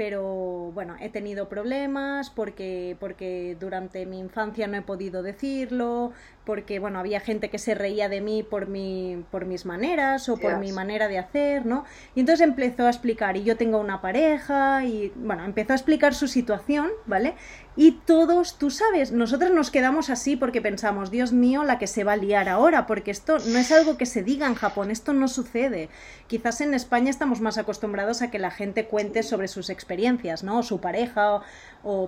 [0.00, 6.12] pero bueno, he tenido problemas porque, porque durante mi infancia no he podido decirlo,
[6.44, 10.36] porque bueno, había gente que se reía de mí por, mi, por mis maneras o
[10.36, 11.84] por mi manera de hacer, ¿no?
[12.14, 16.14] Y entonces empezó a explicar, y yo tengo una pareja, y bueno, empezó a explicar
[16.14, 17.34] su situación, ¿vale?
[17.76, 22.04] Y todos, tú sabes, nosotros nos quedamos así porque pensamos, Dios mío, la que se
[22.04, 25.12] va a liar ahora, porque esto no es algo que se diga en Japón, esto
[25.12, 25.88] no sucede.
[26.26, 30.58] Quizás en España estamos más acostumbrados a que la gente cuente sobre sus experiencias, ¿no?
[30.58, 31.42] O su pareja, o,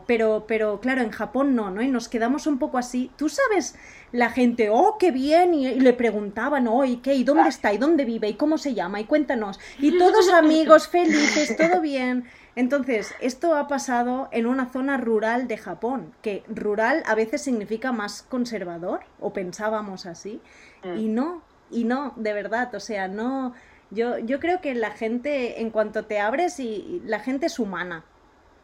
[0.07, 1.83] pero, pero claro, en Japón no, ¿no?
[1.83, 3.11] Y nos quedamos un poco así.
[3.17, 3.75] Tú sabes,
[4.13, 7.15] la gente, oh, qué bien, y, le preguntaban, oh, ¿y qué?
[7.15, 7.73] ¿Y dónde está?
[7.73, 8.29] ¿Y dónde vive?
[8.29, 9.01] ¿Y cómo se llama?
[9.01, 9.59] Y cuéntanos.
[9.79, 12.25] Y todos amigos, felices, todo bien.
[12.55, 17.93] Entonces, esto ha pasado en una zona rural de Japón, que rural a veces significa
[17.93, 20.41] más conservador, o pensábamos así,
[20.85, 20.99] mm.
[20.99, 23.55] y no, y no, de verdad, o sea, no,
[23.91, 28.05] yo, yo creo que la gente, en cuanto te abres, y, la gente es humana,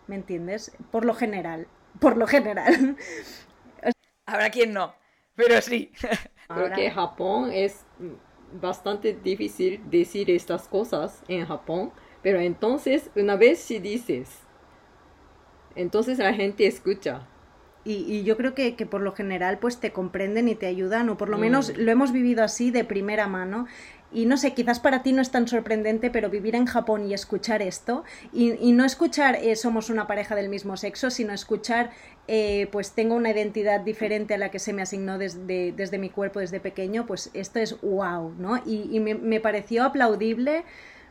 [0.08, 0.72] ¿me entiendes?
[0.90, 1.68] Por lo general,
[2.00, 2.96] por lo general.
[4.26, 4.94] Habrá quien no,
[5.36, 5.92] pero sí.
[6.48, 7.84] Creo que Japón es
[8.60, 11.92] bastante difícil decir estas cosas en Japón
[12.22, 14.40] pero entonces, una vez si dices,
[15.76, 17.26] entonces la gente escucha.
[17.84, 21.30] Y, yo creo que, por lo general pues te comprenden y te ayudan, o por
[21.30, 21.80] lo menos mm.
[21.80, 23.66] lo hemos vivido así de primera mano.
[24.12, 27.14] Y no sé, quizás para ti no es tan sorprendente, pero vivir en Japón y
[27.14, 31.90] escuchar esto, y, no escuchar eh, somos una pareja del mismo sexo, sino escuchar
[32.26, 36.10] eh, pues tengo una identidad diferente a la que se me asignó desde, desde mi
[36.10, 38.62] cuerpo desde pequeño, pues esto es wow, ¿no?
[38.64, 40.64] Y, me, me pareció aplaudible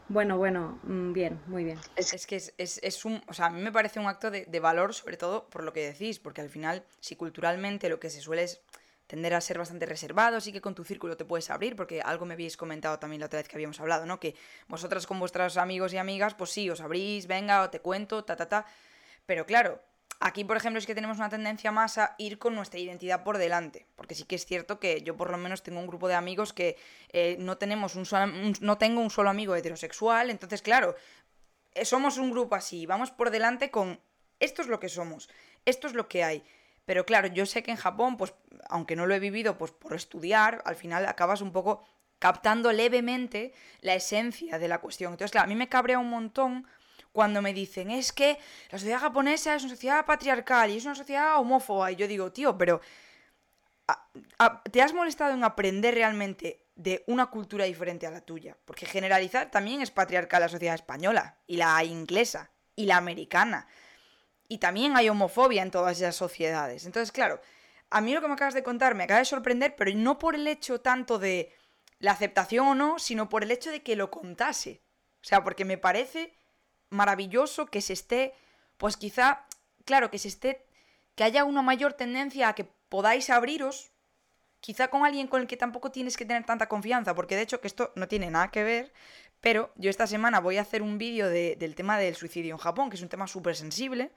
[0.09, 1.77] bueno, bueno, mm, bien, muy bien.
[1.97, 5.17] Es, que es, un, o sea, a mí me parece un acto de, valor, sobre
[5.17, 8.61] todo por lo que decís, porque al final, si culturalmente lo que se suele es
[9.07, 12.25] tender a ser bastante reservado, sí que con tu círculo te puedes abrir, porque algo
[12.25, 14.19] me habéis comentado también la otra vez que habíamos hablado, ¿no?
[14.19, 14.35] Que
[14.67, 18.47] vosotras con vuestros amigos y amigas, pues sí, os abrís, venga, te cuento, ta, ta,
[18.47, 18.65] ta.
[19.25, 19.81] Pero claro,
[20.19, 23.37] Aquí, por ejemplo, es que tenemos una tendencia más a ir con nuestra identidad por
[23.37, 26.15] delante, porque sí que es cierto que yo por lo menos tengo un grupo de
[26.15, 26.75] amigos que
[27.09, 30.95] eh, no tenemos un, no tengo un solo amigo heterosexual, entonces claro,
[31.75, 33.99] eh, somos un grupo así, vamos por delante con
[34.39, 35.29] esto es lo que somos,
[35.65, 36.43] esto es lo que hay.
[36.87, 38.33] Pero claro, yo sé que en Japón, pues,
[38.69, 41.83] aunque no lo he vivido, pues por estudiar, al final acabas un poco
[42.17, 45.11] captando levemente la esencia de la cuestión.
[45.11, 46.65] Entonces, claro, a mí me cabrea un montón
[47.11, 48.39] cuando me dicen, es que
[48.71, 51.91] la sociedad japonesa es una sociedad patriarcal y es una sociedad homófoba.
[51.91, 52.79] Y yo digo, tío, pero
[54.71, 58.55] ¿te has molestado en aprender realmente de una cultura diferente a la tuya?
[58.63, 63.67] Porque generalizar también es patriarcal la sociedad española y la inglesa y la americana.
[64.47, 66.85] Y también hay homofobia en todas esas sociedades.
[66.85, 67.41] Entonces, claro,
[67.89, 70.35] a mí lo que me acabas de contar me acaba de sorprender, pero no por
[70.35, 71.53] el hecho tanto de
[71.99, 74.81] la aceptación o no, sino por el hecho de que lo contase.
[75.21, 76.33] O sea, porque me parece
[76.89, 78.33] maravilloso que se esté,
[78.77, 79.45] pues quizá,
[79.85, 80.65] claro, que se esté,
[81.15, 83.91] que haya una mayor tendencia a que podáis abriros,
[84.59, 87.61] quizá con alguien con el que tampoco tienes que tener tanta confianza, porque de hecho
[87.61, 88.93] que esto no tiene nada que ver,
[89.41, 92.89] pero yo esta semana voy a hacer un vídeo del tema del suicidio en Japón,
[92.89, 94.11] que es un tema súper sensible,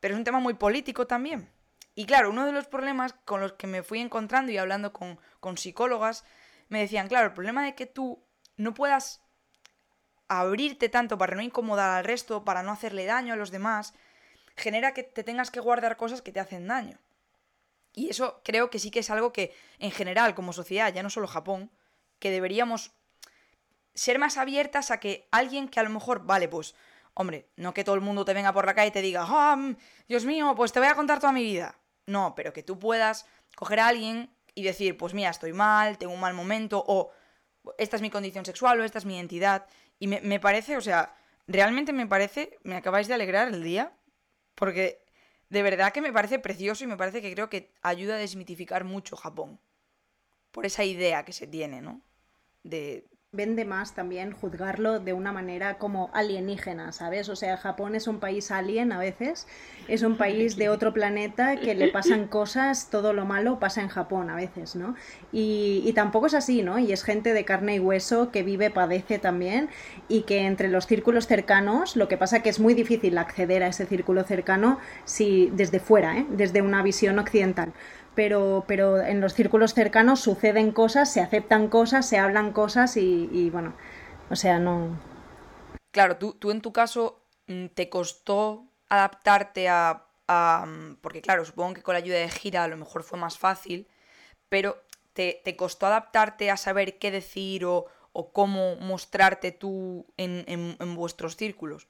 [0.00, 1.50] pero es un tema muy político también.
[1.94, 5.18] Y claro, uno de los problemas con los que me fui encontrando y hablando con,
[5.40, 6.24] con psicólogas,
[6.68, 8.24] me decían, claro, el problema de que tú
[8.56, 9.22] no puedas
[10.28, 13.94] abrirte tanto para no incomodar al resto, para no hacerle daño a los demás,
[14.56, 16.98] genera que te tengas que guardar cosas que te hacen daño.
[17.92, 21.10] Y eso creo que sí que es algo que, en general, como sociedad, ya no
[21.10, 21.72] solo Japón,
[22.20, 22.92] que deberíamos
[24.00, 26.74] ser más abiertas a que alguien que a lo mejor, vale, pues,
[27.12, 29.76] hombre, no que todo el mundo te venga por la calle y te diga, mm,
[30.08, 31.78] Dios mío, pues te voy a contar toda mi vida.
[32.06, 36.14] No, pero que tú puedas coger a alguien y decir, pues mira, estoy mal, tengo
[36.14, 37.12] un mal momento, o
[37.76, 39.66] esta es mi condición sexual, o esta es mi identidad.
[39.98, 41.14] Y me, me parece, o sea,
[41.46, 43.92] realmente me parece, me acabáis de alegrar el día,
[44.54, 45.04] porque
[45.50, 48.84] de verdad que me parece precioso y me parece que creo que ayuda a desmitificar
[48.84, 49.60] mucho Japón.
[50.52, 52.00] Por esa idea que se tiene, ¿no?
[52.62, 57.28] De, vende más también juzgarlo de una manera como alienígena, ¿sabes?
[57.28, 59.46] O sea, Japón es un país alien a veces,
[59.86, 63.88] es un país de otro planeta que le pasan cosas, todo lo malo pasa en
[63.88, 64.96] Japón a veces, ¿no?
[65.30, 66.80] Y, y tampoco es así, ¿no?
[66.80, 69.68] Y es gente de carne y hueso que vive, padece también
[70.08, 73.68] y que entre los círculos cercanos, lo que pasa que es muy difícil acceder a
[73.68, 76.26] ese círculo cercano si desde fuera, ¿eh?
[76.30, 77.72] Desde una visión occidental
[78.14, 83.50] pero, pero en los círculos cercanos suceden cosas, se aceptan cosas, se hablan cosas y,
[83.50, 83.74] bueno,
[84.30, 84.98] o sea, no...
[85.92, 90.06] Claro, tú, tú en tu caso mm, te costó adaptarte a,
[90.66, 93.38] mm, Porque claro, supongo que con la ayuda de Gira a lo mejor fue más
[93.38, 93.88] fácil,
[94.48, 94.76] pero
[95.12, 101.36] te, costó adaptarte a saber qué decir o, o cómo mostrarte tú en, en vuestros
[101.36, 101.88] círculos.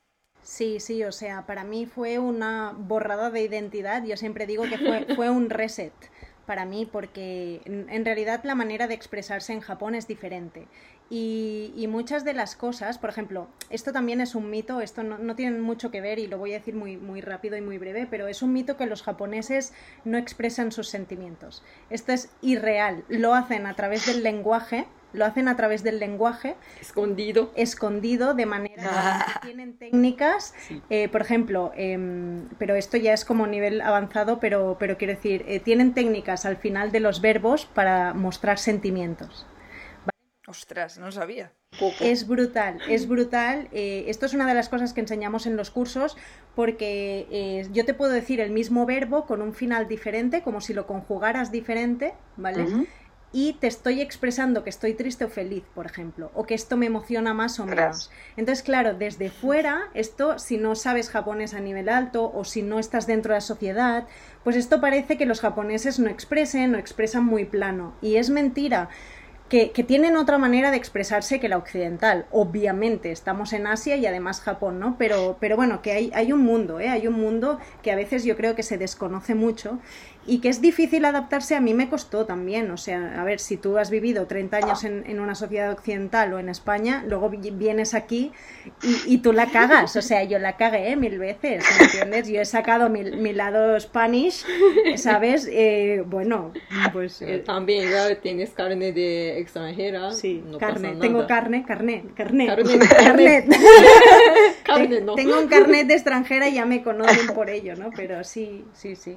[0.51, 4.03] Sí, sí, o sea, para mí fue una borrada de identidad.
[4.03, 5.93] Yo siempre digo que fue, fue un reset
[6.45, 10.67] para mí porque en, realidad la manera de expresarse en Japón es diferente.
[11.13, 15.35] Y, muchas de las cosas, por ejemplo, esto también es un mito, esto no, no,
[15.35, 18.07] tiene mucho que ver y lo voy a decir muy, muy rápido y muy breve,
[18.09, 19.73] pero es un mito que los japoneses
[20.05, 21.65] no expresan sus sentimientos.
[21.91, 26.55] Esto es irreal, lo hacen a través del lenguaje lo hacen a través del lenguaje.
[26.81, 27.51] Escondido.
[27.57, 30.55] Escondido, de manera que tienen técnicas,
[30.89, 35.45] eh, por ejemplo, em, pero esto ya es como nivel avanzado, pero, pero quiero decir,
[35.49, 39.47] eh, tienen técnicas al final de los verbos para mostrar sentimientos.
[40.51, 41.53] Ostras, no lo sabía.
[42.01, 43.69] Es brutal, es brutal.
[43.73, 46.17] Eh, esto es una de las cosas que enseñamos en los cursos
[46.57, 50.87] porque yo te puedo decir el mismo verbo con un final diferente, como si lo
[50.87, 52.67] conjugaras diferente, ¿vale?
[53.33, 56.87] y te estoy expresando que estoy triste o feliz, por ejemplo, o que esto me
[56.87, 58.11] emociona más o menos.
[58.37, 62.79] Entonces, claro, desde fuera, esto, si no sabes japonés a nivel alto o si no
[62.79, 64.07] estás dentro de la sociedad,
[64.43, 67.95] pues esto parece que los japoneses no expresen o expresan muy plano.
[68.03, 68.89] Y es mentira.
[69.51, 72.25] Que, tienen otra manera de expresarse que la occidental.
[72.31, 74.95] Obviamente, estamos en Asia y además Japón, ¿no?
[74.97, 76.89] Pero, pero bueno, que hay, hay un mundo, ¿eh?
[76.89, 79.81] Hay un mundo que a veces yo creo que se desconoce mucho
[80.27, 82.71] y que es difícil adaptarse a mí me costó también.
[82.71, 86.33] O sea, a ver, si tú has vivido 30 años en, en una sociedad occidental
[86.35, 88.33] o en España, luego vienes aquí
[88.83, 89.97] y, y, tú la cagas.
[89.97, 92.29] O sea, yo la cagué mil veces, ¿me entiendes?
[92.29, 94.45] Yo he sacado mi, mi lado Spanish,
[94.97, 95.49] ¿sabes?
[95.51, 96.53] Eh, bueno,
[96.93, 97.23] pues...
[97.23, 100.13] Eh, también ya tienes carne de extranjera.
[100.13, 100.97] Sí, carne.
[101.01, 102.47] Tengo carne, carne, carne.
[102.47, 103.49] Carnet.
[104.67, 105.15] carne no.
[105.15, 107.91] Tengo un carnet de extranjera y ya me conocen por ello, ¿no?
[107.97, 109.17] Pero sí, sí, sí.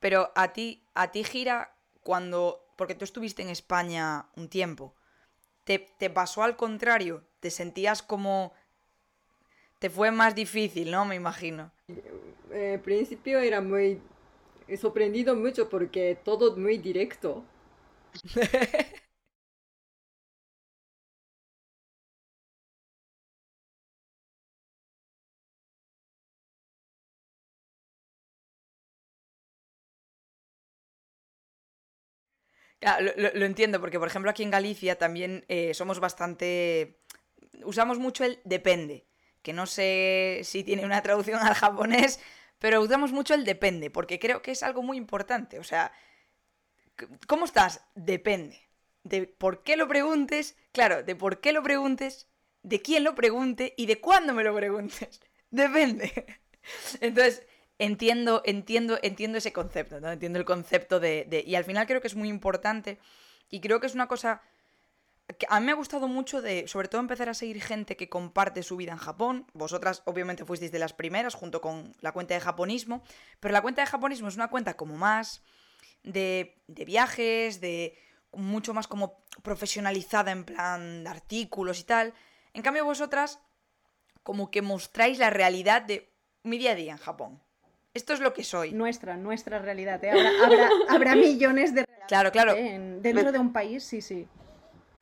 [0.00, 2.66] Pero a ti, a ti gira cuando.
[2.76, 4.94] Porque tú estuviste en España un tiempo.
[5.64, 7.24] ¿Te, te pasó al contrario?
[7.40, 8.52] ¿Te sentías como.
[9.78, 11.04] Te fue más difícil, ¿no?
[11.04, 11.70] Me imagino.
[12.50, 14.00] Eh, al principio era muy.
[14.66, 17.44] He sorprendido mucho porque todo muy directo.
[32.80, 36.98] lo, entiendo, porque por ejemplo aquí en Galicia también eh, somos bastante...
[37.64, 39.06] Usamos mucho el depende,
[39.42, 42.20] que no sé si tiene una traducción al japonés,
[42.58, 45.58] pero usamos mucho el depende, porque creo que es algo muy importante.
[45.58, 45.92] O sea,
[47.26, 47.82] ¿cómo estás?
[47.94, 48.68] Depende.
[49.02, 52.28] De por qué lo preguntes, claro, de por qué lo preguntes,
[52.62, 55.20] de quién lo pregunte y de cuándo me lo preguntes.
[55.50, 56.38] Depende.
[57.00, 57.42] Entonces,
[57.80, 60.12] entiendo, entiendo, entiendo ese concepto, ¿no?
[60.12, 62.98] Entiendo el concepto de, Y al final creo que es muy importante
[63.48, 64.42] y creo que es una cosa
[65.38, 68.08] que a mí me ha gustado mucho de, sobre todo, empezar a seguir gente que
[68.08, 69.46] comparte su vida en Japón.
[69.54, 73.02] Vosotras, obviamente, fuisteis de las primeras, junto con la cuenta de japonismo.
[73.38, 75.42] Pero la cuenta de japonismo es una cuenta como más
[76.02, 77.96] de, de viajes, de
[78.32, 82.12] mucho más como profesionalizada en plan de artículos y tal.
[82.52, 83.38] En cambio, vosotras,
[84.24, 86.12] como que mostráis la realidad de
[86.42, 87.40] mi día a día en Japón.
[87.92, 88.72] Esto es lo que soy.
[88.72, 90.02] Nuestra, nuestra realidad.
[90.04, 90.12] ¿eh?
[90.88, 92.54] Habrá, millones de Claro, claro.
[92.54, 92.98] ¿eh?
[93.00, 94.28] dentro de un país, sí, sí.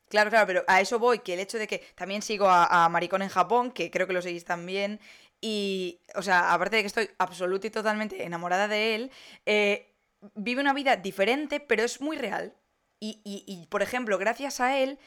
[0.08, 3.20] Claro, claro, pero a eso voy, que el hecho de que también sigo a, Maricón
[3.20, 5.00] en Japón, que creo que lo seguís también,
[5.40, 9.10] y, o sea, aparte de que estoy absoluta y totalmente enamorada de él,
[9.44, 9.94] eh,
[10.34, 12.54] vive una vida diferente, pero es muy real.
[13.00, 14.98] Y, y, y, por ejemplo, gracias a él,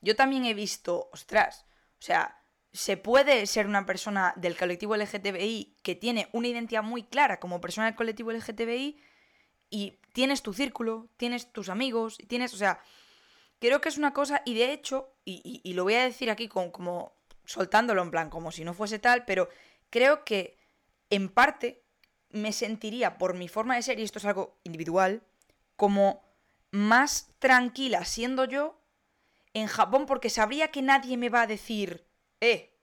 [0.00, 1.66] yo también he visto, ostras,
[1.98, 2.43] o sea,
[2.74, 7.60] se puede ser una persona del colectivo LGTBI que tiene una identidad muy clara como
[7.60, 8.98] persona del colectivo LGTBI
[9.70, 12.80] y tienes tu círculo, tienes tus amigos, tienes, o sea,
[13.60, 16.72] creo que es una cosa y de hecho, y, lo voy a decir aquí como,
[16.72, 17.12] como
[17.44, 19.48] soltándolo en plan, como si no fuese tal, pero
[19.88, 20.58] creo que
[21.10, 21.84] en parte
[22.30, 25.22] me sentiría por mi forma de ser, y esto es algo individual,
[25.76, 26.24] como
[26.72, 28.80] más tranquila siendo yo
[29.52, 32.04] en Japón porque sabría que nadie me va a decir
[32.44, 32.74] eh,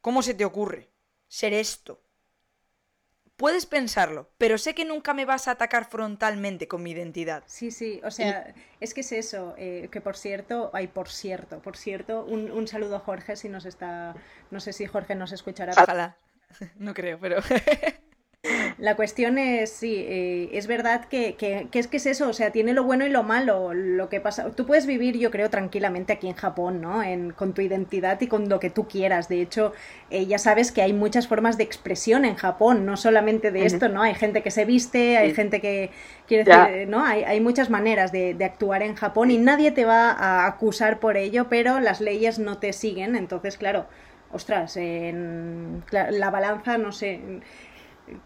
[0.00, 0.90] ¿cómo se te ocurre
[1.28, 2.02] ser esto?
[3.36, 7.42] Puedes pensarlo, pero sé que nunca me vas a atacar frontalmente con mi identidad.
[7.46, 11.60] Sí, sí, o sea, es que es eso, eh, que por cierto, ay, por cierto,
[11.60, 14.14] por cierto, un, saludo a Jorge si nos está,
[14.50, 15.72] no sé si Jorge nos escuchará.
[15.72, 16.18] Ojalá,
[16.76, 17.38] no creo, pero...
[18.82, 21.36] La cuestión es, sí, eh, es verdad que,
[21.72, 24.50] es que es eso, o sea, tiene lo bueno y lo malo, lo que pasa.
[24.50, 27.00] Tú puedes vivir, yo creo, tranquilamente aquí en Japón, ¿no?
[27.00, 29.28] En, con tu identidad y con lo que tú quieras.
[29.28, 29.72] De hecho,
[30.10, 33.88] eh, ya sabes que hay muchas formas de expresión en Japón, no solamente de esto,
[33.88, 34.02] ¿no?
[34.02, 35.90] Hay gente que se viste, hay gente que,
[36.26, 37.04] quiere decir, ¿no?
[37.06, 40.98] Hay, hay muchas maneras de, de, actuar en Japón y nadie te va a acusar
[40.98, 43.86] por ello, pero las leyes no te siguen, entonces, claro,
[44.32, 47.20] ostras, en la balanza, no sé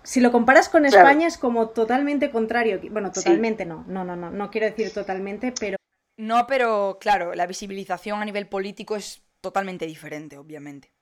[0.02, 2.80] si lo comparas con España es como totalmente contrario.
[2.90, 3.84] Bueno, totalmente no.
[3.86, 4.30] No, no, no.
[4.30, 5.76] No quiero decir totalmente, pero.
[6.16, 10.92] No, pero claro, la visibilización a nivel político es totalmente diferente, obviamente.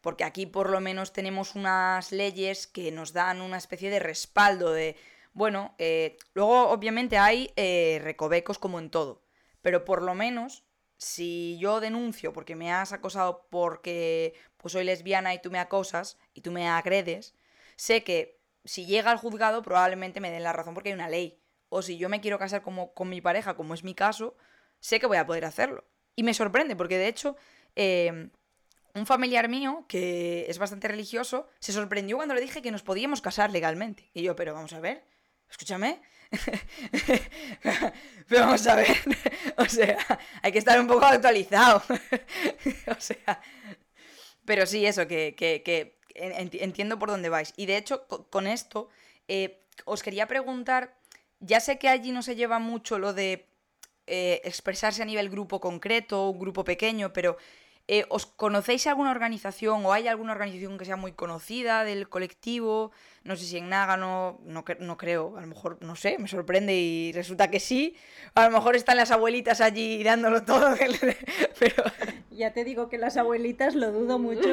[0.00, 4.72] Porque aquí por lo menos tenemos unas leyes que nos dan una especie de respaldo
[4.72, 4.96] de.
[5.32, 9.22] Bueno, eh, luego obviamente hay eh, recovecos como en todo.
[9.62, 10.64] Pero por lo menos,
[10.96, 16.18] si yo denuncio porque me has acosado porque pues soy lesbiana y tú me acosas
[16.34, 17.34] y tú me agredes,
[17.76, 21.40] sé que si llega al juzgado probablemente me den la razón porque hay una ley.
[21.68, 24.36] O si yo me quiero casar como, con mi pareja, como es mi caso,
[24.80, 25.84] sé que voy a poder hacerlo.
[26.16, 27.36] Y me sorprende porque de hecho
[27.74, 28.30] em,
[28.94, 33.20] un familiar mío que es bastante religioso se sorprendió cuando le dije que nos podíamos
[33.20, 34.10] casar legalmente.
[34.14, 35.04] Y yo, pero vamos a ver,
[35.50, 36.00] escúchame.
[38.28, 38.96] pero vamos a ver.
[39.56, 39.98] o sea,
[40.42, 41.82] hay que estar un poco actualizado.
[42.86, 43.40] o sea,
[44.44, 47.52] pero sí, eso, que, que entiendo por dónde vais.
[47.56, 48.88] Y de hecho, con esto,
[49.28, 50.94] eh, os quería preguntar,
[51.40, 53.46] ya sé que allí no se lleva mucho lo de
[54.06, 57.36] eh, expresarse a nivel grupo concreto, un grupo pequeño, pero
[57.86, 62.92] eh, ¿os conocéis alguna organización o hay alguna organización que sea muy conocida del colectivo?
[63.24, 66.74] No sé si en Nágano, no, no creo, a lo mejor, no sé, me sorprende
[66.74, 67.94] y resulta que sí.
[68.34, 70.74] A lo mejor están las abuelitas allí dándolo todo,
[71.58, 71.84] pero...
[72.34, 74.48] Ya te digo que las abuelitas lo dudo mucho.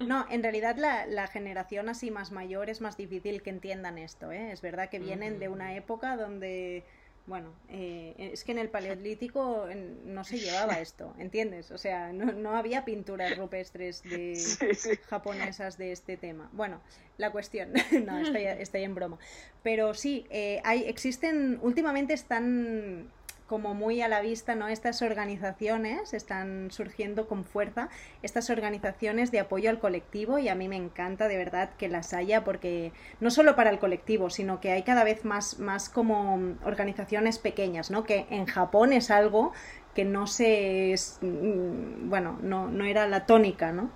[0.00, 4.32] No, en realidad la, la, generación así más mayor es más difícil que entiendan esto.
[4.32, 4.52] ¿eh?
[4.52, 6.82] Es verdad que vienen de una época donde
[7.26, 9.66] bueno, eh, es que en el Paleolítico
[10.04, 11.70] no se llevaba esto, ¿entiendes?
[11.70, 14.34] O sea, no, había pinturas rupestres de
[15.08, 16.50] japonesas de este tema.
[16.52, 16.80] Bueno,
[17.16, 17.72] la cuestión,
[18.04, 19.18] no, estoy, estoy, en broma.
[19.62, 23.10] Pero sí, eh, hay, existen, últimamente están
[23.46, 24.68] como muy a la vista, ¿no?
[24.68, 27.88] Estas organizaciones están surgiendo con fuerza,
[28.22, 32.14] estas organizaciones de apoyo al colectivo y a mí me encanta de verdad que las
[32.14, 36.56] haya porque no solo para el colectivo, sino que hay cada vez más, más como
[36.64, 38.04] organizaciones pequeñas, ¿no?
[38.04, 39.52] Que en Japón es algo
[39.94, 43.90] que no se, mm, bueno, no, no era la tónica, ¿no?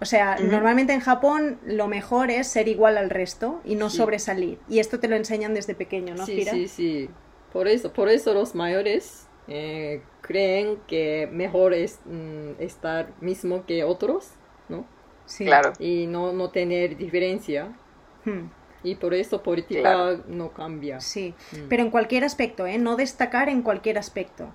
[0.00, 4.60] O sea, normalmente en Japón lo mejor es ser igual al resto y no sobresalir.
[4.68, 7.10] Y esto te lo enseñan desde pequeño, ¿no, sí, Sí, sí.
[7.52, 13.84] Por eso, por eso los mayores eh, creen que mejor es mm, estar mismo que
[13.84, 14.30] otros,
[14.68, 14.84] ¿no?
[15.26, 15.44] Sí.
[15.46, 15.72] Claro.
[15.78, 17.76] Y no, no tener diferencia.
[18.24, 18.48] Hmm.
[18.84, 21.00] Y por eso política no cambia.
[21.00, 21.68] Sí, Mm.
[21.68, 22.78] pero en cualquier aspecto, ¿eh?
[22.78, 24.54] No destacar en cualquier aspecto.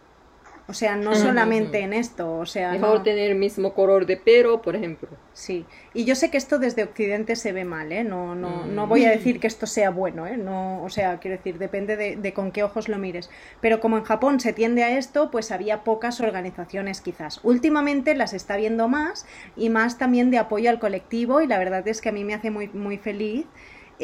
[0.65, 3.03] O sea, no solamente en esto, o sea, Mejor no.
[3.03, 5.09] tener el mismo color de pelo, por ejemplo.
[5.33, 8.05] Sí, y yo sé que esto desde Occidente se ve mal, ¿eh?
[8.05, 8.73] No, no, Mm.
[8.73, 10.37] no voy a decir que esto sea bueno, ¿eh?
[10.37, 13.29] No, o sea, quiero decir, depende de, de con qué ojos lo mires.
[13.59, 17.41] Pero como en Japón se tiende a esto, pues había pocas organizaciones quizás.
[17.43, 19.25] Últimamente las está viendo más
[19.57, 22.35] y más también de apoyo al colectivo y la verdad es que a mí me
[22.35, 23.45] hace muy, muy feliz.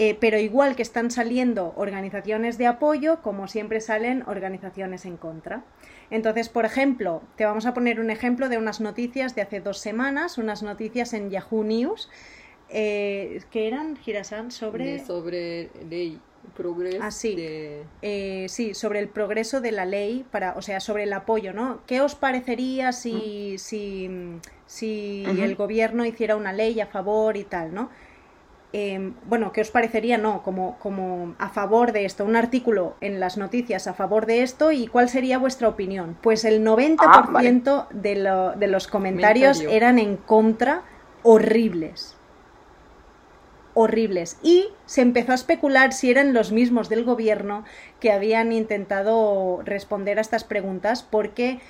[0.01, 5.65] Eh, pero igual que están saliendo organizaciones de apoyo, como siempre salen organizaciones en contra.
[6.09, 9.77] Entonces, por ejemplo, te vamos a poner un ejemplo de unas noticias de hace dos
[9.79, 12.09] semanas, unas noticias en Yahoo News,
[12.69, 15.03] eh, que eran, Girasan, sobre...
[15.05, 16.21] Sobre ley,
[16.55, 17.35] progreso Ah, sí.
[17.35, 17.83] de...
[18.01, 21.81] Eh, sí, sobre el progreso de la ley, para, o sea, sobre el apoyo, ¿no?
[21.87, 24.09] ¿Qué os parecería si, si,
[24.65, 27.89] si el gobierno hiciera una ley a favor y tal, ¿no?
[28.71, 30.19] Eh, bueno, ¿qué os parecería?
[30.19, 34.43] No, como, como a favor de esto, un artículo en las noticias a favor de
[34.43, 36.17] esto y cuál sería vuestra opinión.
[36.21, 39.75] Pues el 90% de, lo- de los comentarios Comentario.
[39.75, 40.83] eran en contra,
[41.23, 42.15] horribles
[43.75, 44.37] horribles.
[44.43, 47.63] Y se empezó a especular si eran los mismos del gobierno
[48.01, 51.61] que habían intentado responder a estas preguntas, porque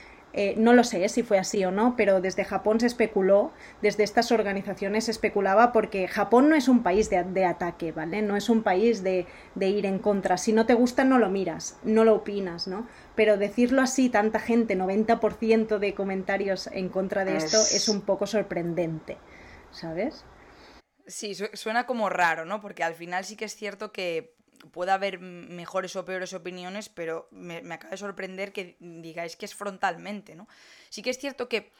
[0.41, 4.03] eh, no lo sé si fue así o no, pero desde Japón se especuló, desde
[4.05, 8.21] estas organizaciones se especulaba, porque Japón no es un país de, de ataque, ¿vale?
[8.21, 9.25] No es un país de,
[9.55, 10.37] de ir en contra.
[10.37, 12.87] Si no te gusta, no lo miras, no lo opinas, ¿no?
[13.15, 18.25] Pero decirlo así, tanta gente, 90% de comentarios en contra de esto, Es- un poco
[18.25, 19.17] sorprendente,
[19.71, 20.23] ¿sabes?
[21.05, 22.61] Sí, su- suena como raro, ¿no?
[22.61, 24.35] Porque al final sí que es cierto que
[24.71, 29.45] puede haber mejores o peores opiniones, pero me, me acaba de sorprender que digáis que
[29.45, 30.47] es frontalmente, ¿no?
[30.89, 31.71] Sí que es cierto que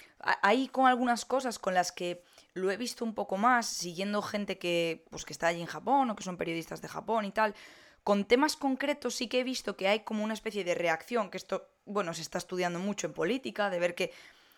[0.42, 2.24] hay con algunas cosas con las que
[2.54, 6.10] lo he visto un poco más, siguiendo gente que, pues, que está allí en Japón
[6.10, 7.56] o que son periodistas de Japón y tal.
[8.04, 11.38] Con temas concretos sí que he visto que hay como una especie de reacción, que
[11.38, 14.12] esto, bueno, se está estudiando mucho en política, de ver que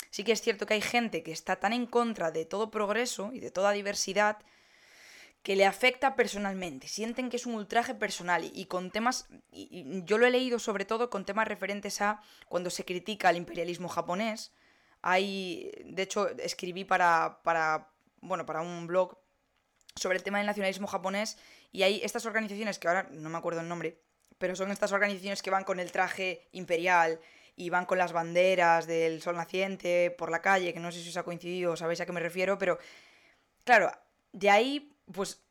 [0.10, 3.32] sí que es cierto que hay gente que está tan en contra de todo progreso
[3.34, 4.38] y de toda diversidad
[5.44, 10.28] que le afecta personalmente, sienten que es un ultraje personal y, con temas, yo lo
[10.28, 14.54] he leído sobre todo con temas referentes a cuando se critica al imperialismo japonés,
[15.02, 17.90] hay, de hecho, escribí para, para,
[18.22, 19.18] bueno, para un blog
[19.96, 21.38] sobre el tema del nacionalismo japonés
[21.72, 24.00] y hay estas organizaciones que ahora no me acuerdo el nombre,
[24.38, 27.20] pero son estas organizaciones que van con el traje imperial
[27.56, 31.10] y van con las banderas del sol naciente por la calle, que no sé si
[31.10, 32.78] os ha coincidido o sabéis a qué me refiero, pero
[33.64, 33.92] claro,
[34.34, 35.44] de ahí pues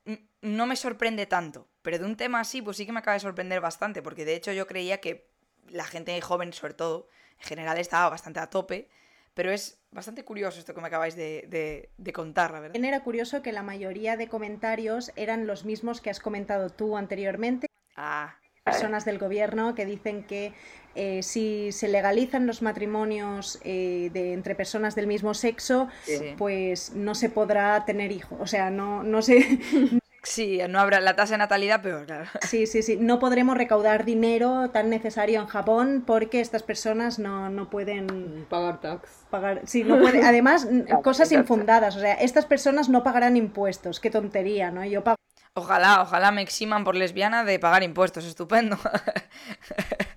[0.42, 3.20] no me sorprende tanto, pero de un tema así pues sí que me acaba de
[3.20, 5.28] sorprender bastante, porque de hecho yo creía que
[5.68, 7.08] la gente joven sobre todo,
[7.38, 8.88] en general estaba bastante a tope,
[9.34, 12.74] pero es bastante curioso esto que me acabáis de, de- de contar, la verdad.
[12.74, 16.96] También era curioso que la mayoría de comentarios eran los mismos que has comentado tú
[16.96, 20.52] anteriormente, Ah, personas del gobierno que dicen que
[20.94, 26.34] eh, si se legalizan los matrimonios eh, de, entre personas del mismo sexo, sí.
[26.36, 28.38] pues no se podrá tener hijos.
[28.40, 29.58] O sea, no, no sé,
[30.22, 32.26] Sí, no habrá la tasa de natalidad, pero claro.
[32.46, 37.48] sí, sí, sí, no podremos recaudar dinero tan necesario en Japón porque estas personas no,
[37.48, 39.08] no pueden Pagar tax.
[39.30, 40.68] pagar, sí, no puede, además
[41.02, 44.84] cosas infundadas, o sea, estas personas no pagarán impuestos, qué tontería, ¿no?
[44.84, 45.16] Yo pago
[45.54, 48.78] Ojalá, ojalá me eximan por lesbiana de pagar impuestos, estupendo.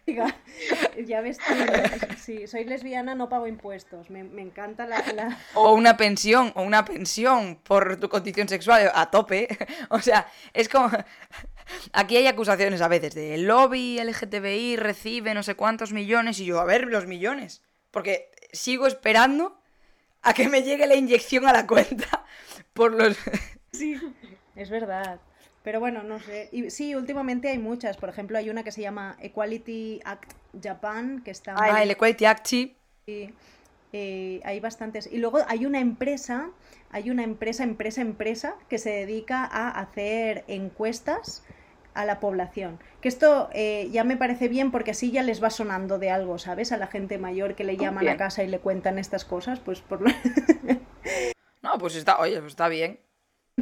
[0.06, 0.36] Diga,
[1.06, 1.38] ya ves
[2.20, 6.62] sí, soy lesbiana, no pago impuestos, me, me encanta la, la- O una pensión, o
[6.64, 9.48] una pensión por tu condición sexual a tope.
[9.90, 10.90] O sea, es como...
[11.94, 16.60] Aquí hay acusaciones a veces de lobby LGTBI recibe no sé cuántos millones y yo,
[16.60, 17.62] a ver, los millones.
[17.90, 19.58] Porque sigo esperando
[20.22, 22.26] a que me llegue la inyección a la cuenta
[22.74, 23.18] por los...
[23.72, 23.98] Sí,
[24.56, 25.20] es verdad.
[25.64, 26.50] Pero bueno, no sé.
[26.52, 27.98] Y sí, últimamente hay muchas.
[27.98, 31.56] Por ejemplo, hay una que se llama Equality Act Japan, que está...
[31.58, 32.76] Ah, el Equality Act, sí.
[33.06, 33.34] Sí,
[33.94, 35.08] eh, hay bastantes.
[35.12, 36.50] Y luego hay una empresa,
[36.92, 41.44] hay una empresa, empresa, empresa, que se dedica a hacer encuestas
[41.94, 42.80] a la población.
[43.02, 46.40] Que esto eh, ya me parece bien porque así ya les va sonando de algo,
[46.40, 46.72] ¿sabes?
[46.72, 49.80] A la gente mayor que le llaman a casa y le cuentan estas cosas, pues
[49.82, 50.10] por lo...
[51.62, 53.00] No, pues está, oye, pues está bien.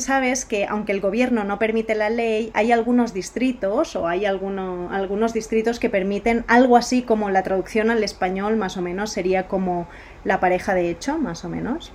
[0.02, 4.90] Sabes que aunque el gobierno no permite la ley, hay algunos distritos o hay alguno-
[4.90, 9.50] algunos distritos que permiten algo así como la traducción al español, más o menos, sería
[9.50, 9.90] como
[10.24, 11.92] la pareja de hecho, más o menos.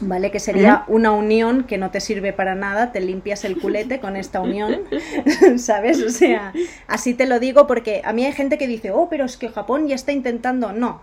[0.00, 0.32] ¿vale?
[0.32, 4.16] Que sería una unión que no te sirve para nada, te limpias el culete con
[4.16, 4.80] esta unión,
[5.56, 6.02] ¿sabes?
[6.02, 6.52] O sea,
[6.88, 9.48] así te lo digo porque a mí hay gente que dice, oh, pero es que
[9.50, 11.00] Japón ya está intentando, no.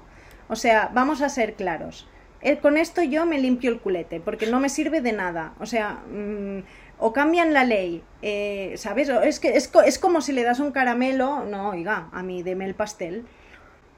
[0.49, 2.05] O sea, vamos a ser claros.
[2.41, 5.53] Eh, con esto yo me limpio el culete, porque no me sirve de nada.
[5.59, 6.63] O sea, mm,
[6.97, 9.09] o cambian la ley, eh, ¿sabes?
[9.09, 12.65] Es que es, es, como si le das un caramelo, no, oiga, a mí deme
[12.65, 13.25] el pastel.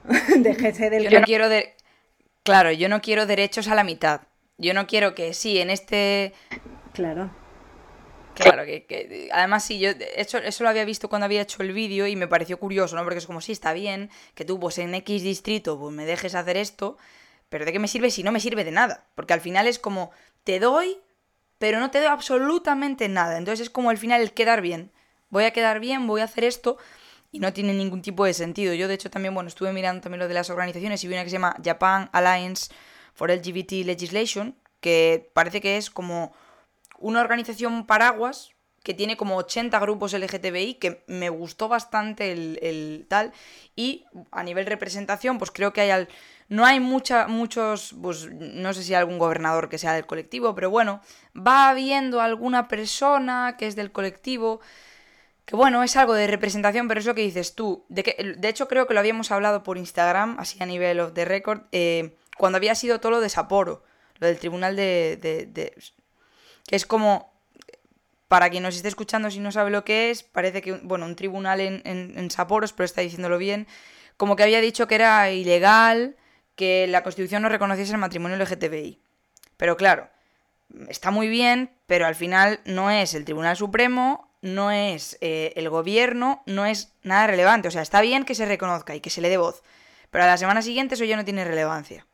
[0.37, 1.09] Déjese del...
[1.09, 1.73] Yo no quiero de...
[2.43, 4.21] Claro, yo no quiero derechos a la mitad.
[4.57, 6.33] Yo no quiero que sí, en este...
[6.93, 7.29] Claro.
[8.35, 12.07] Claro, que, además sí, yo eso, eso lo había visto cuando había hecho el vídeo
[12.07, 13.03] y me pareció curioso, ¿no?
[13.03, 16.33] Porque es como, sí, está bien que tú pues en X distrito pues me dejes
[16.33, 16.97] hacer esto,
[17.53, 19.05] pero ¿de qué me sirve si no me sirve de nada?
[19.13, 20.09] Porque al final es como,
[20.43, 20.97] te doy,
[21.59, 23.37] pero no te doy absolutamente nada.
[23.37, 24.91] Entonces es como al final el quedar bien.
[25.29, 26.79] Voy a quedar bien, voy a hacer esto
[27.31, 28.73] y no tiene ningún tipo de sentido.
[28.73, 31.23] Yo de hecho también, bueno, estuve mirando también lo de las organizaciones y vi una
[31.23, 32.73] que se llama Japan Alliance
[33.13, 36.33] for LGBT Legislation, que parece que es como
[36.97, 38.49] una organización paraguas
[38.83, 43.31] que tiene como 80 grupos LGTBI, que me gustó bastante el, tal.
[43.75, 46.09] Y a nivel representación, pues creo que hay al...
[46.53, 50.69] No hay mucha, muchos, pues no sé si algún gobernador que sea del colectivo, pero
[50.69, 51.01] bueno,
[51.35, 54.61] va habiendo alguna persona que es del colectivo,
[55.45, 57.85] que bueno, es algo de representación, pero es lo que dices tú.
[57.89, 61.13] De, que, de hecho, creo que lo habíamos hablado por Instagram, así a nivel of
[61.13, 63.83] the record, eh, cuando había sido todo lo de Sapporo,
[64.19, 65.73] lo del tribunal de, de,
[66.67, 67.33] que es como,
[68.27, 71.15] para quien nos esté escuchando si no sabe lo que es, parece que, bueno, un
[71.15, 73.65] tribunal en, en, en Sapporo, espero está diciéndolo bien,
[74.17, 76.15] como que había dicho que era ilegal
[76.55, 78.99] que la Constitución no reconociese el matrimonio LGTBI.
[79.57, 80.09] Pero claro,
[80.89, 85.69] está muy bien, pero al final no es el Tribunal Supremo, no es eh, el
[85.69, 87.67] gobierno, no es nada relevante.
[87.67, 89.63] O sea, está bien que se reconozca y que se le dé voz,
[90.11, 92.05] pero a la semana siguiente eso ya no tiene relevancia.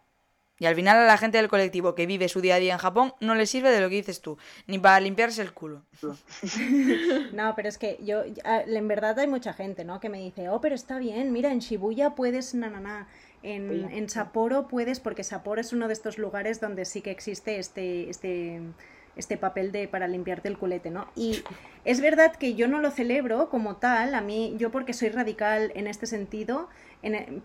[0.59, 2.79] Y al final a la gente del colectivo que vive su día a día en
[2.79, 4.37] Japón no le sirve de lo que dices tú,
[4.67, 5.83] ni para limpiarse el culo.
[7.33, 9.99] No, pero es que yo, en verdad hay mucha gente, ¿no?
[9.99, 13.07] Que me dice, oh, pero está bien, mira, en Shibuya puedes, na, na, na.
[13.41, 17.57] En, en Sapporo puedes, porque Sapporo es uno de estos lugares donde sí que existe
[17.57, 18.59] este, este,
[19.15, 21.07] este papel de para limpiarte el culete, ¿no?
[21.15, 21.43] Y
[21.85, 25.71] es verdad que yo no lo celebro como tal, a mí, yo porque soy radical
[25.75, 26.67] en este sentido,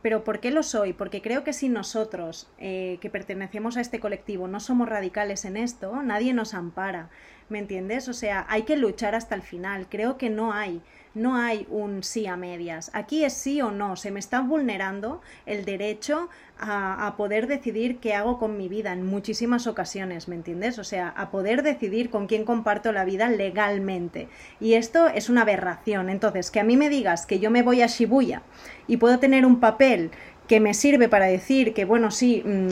[0.03, 0.93] pero ¿por qué lo soy?
[0.93, 5.57] Porque creo que si nosotros, eh, que pertenecemos a este colectivo, no somos radicales en
[5.57, 7.11] esto, nadie nos ampara,
[7.49, 8.09] ¿me entiendes?
[8.09, 10.83] O sea, hay que luchar hasta el final, creo que no hay
[11.15, 12.91] no hay un sí a medias.
[12.93, 13.97] Aquí es sí o no.
[13.97, 19.07] Se me está vulnerando el derecho a, poder decidir qué hago con mi vida en
[19.07, 20.79] muchísimas ocasiones, ¿me entiendes?
[20.79, 24.29] O sea, a poder decidir con quién comparto la vida legalmente.
[24.61, 26.11] Y esto es una aberración.
[26.11, 28.43] Entonces, que a mí me digas que yo me voy a Shibuya
[28.87, 30.11] y puedo tener un papel
[30.49, 32.69] que me sirve para decir que, bueno, sí, mm,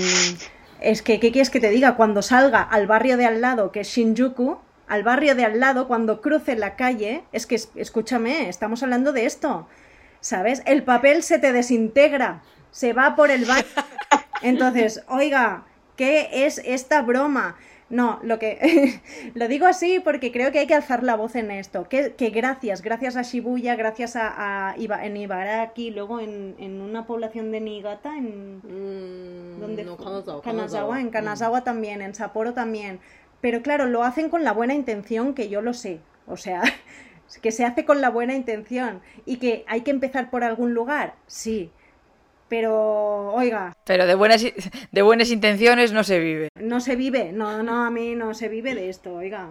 [0.80, 1.96] es que, ¿qué quieres que te diga?
[1.96, 4.58] Cuando salga al barrio de al lado, que es Shinjuku,
[4.92, 9.24] al barrio de al lado, cuando cruce la calle, es que, escúchame, estamos hablando de
[9.24, 9.66] esto,
[10.20, 10.62] ¿sabes?
[10.66, 13.64] El papel se te desintegra, se va por el baño.
[14.42, 15.64] Entonces, oiga,
[15.96, 17.56] ¿qué es esta broma?
[17.88, 19.00] No, lo que
[19.34, 21.88] lo digo así porque creo que hay que alzar la voz en esto.
[21.88, 27.62] Que, gracias, gracias a Shibuya, gracias a, en Ibaraki, luego en, en, una población de
[27.62, 29.86] Niigata, en mm, donde
[30.44, 33.00] Kanazawa, en Kanazawa también, en Sapporo también.
[33.42, 36.00] Pero claro, lo hacen con la buena intención, que yo lo sé.
[36.26, 36.62] O sea,
[37.42, 39.02] que se hace con la buena intención.
[39.26, 41.70] Y que hay que empezar por algún lugar, sí.
[42.48, 43.76] Pero, oiga.
[43.84, 44.44] Pero de buenas,
[44.92, 46.48] de buenas intenciones no se vive.
[46.54, 49.48] No se vive, no, no, a mí no se vive de esto, oiga.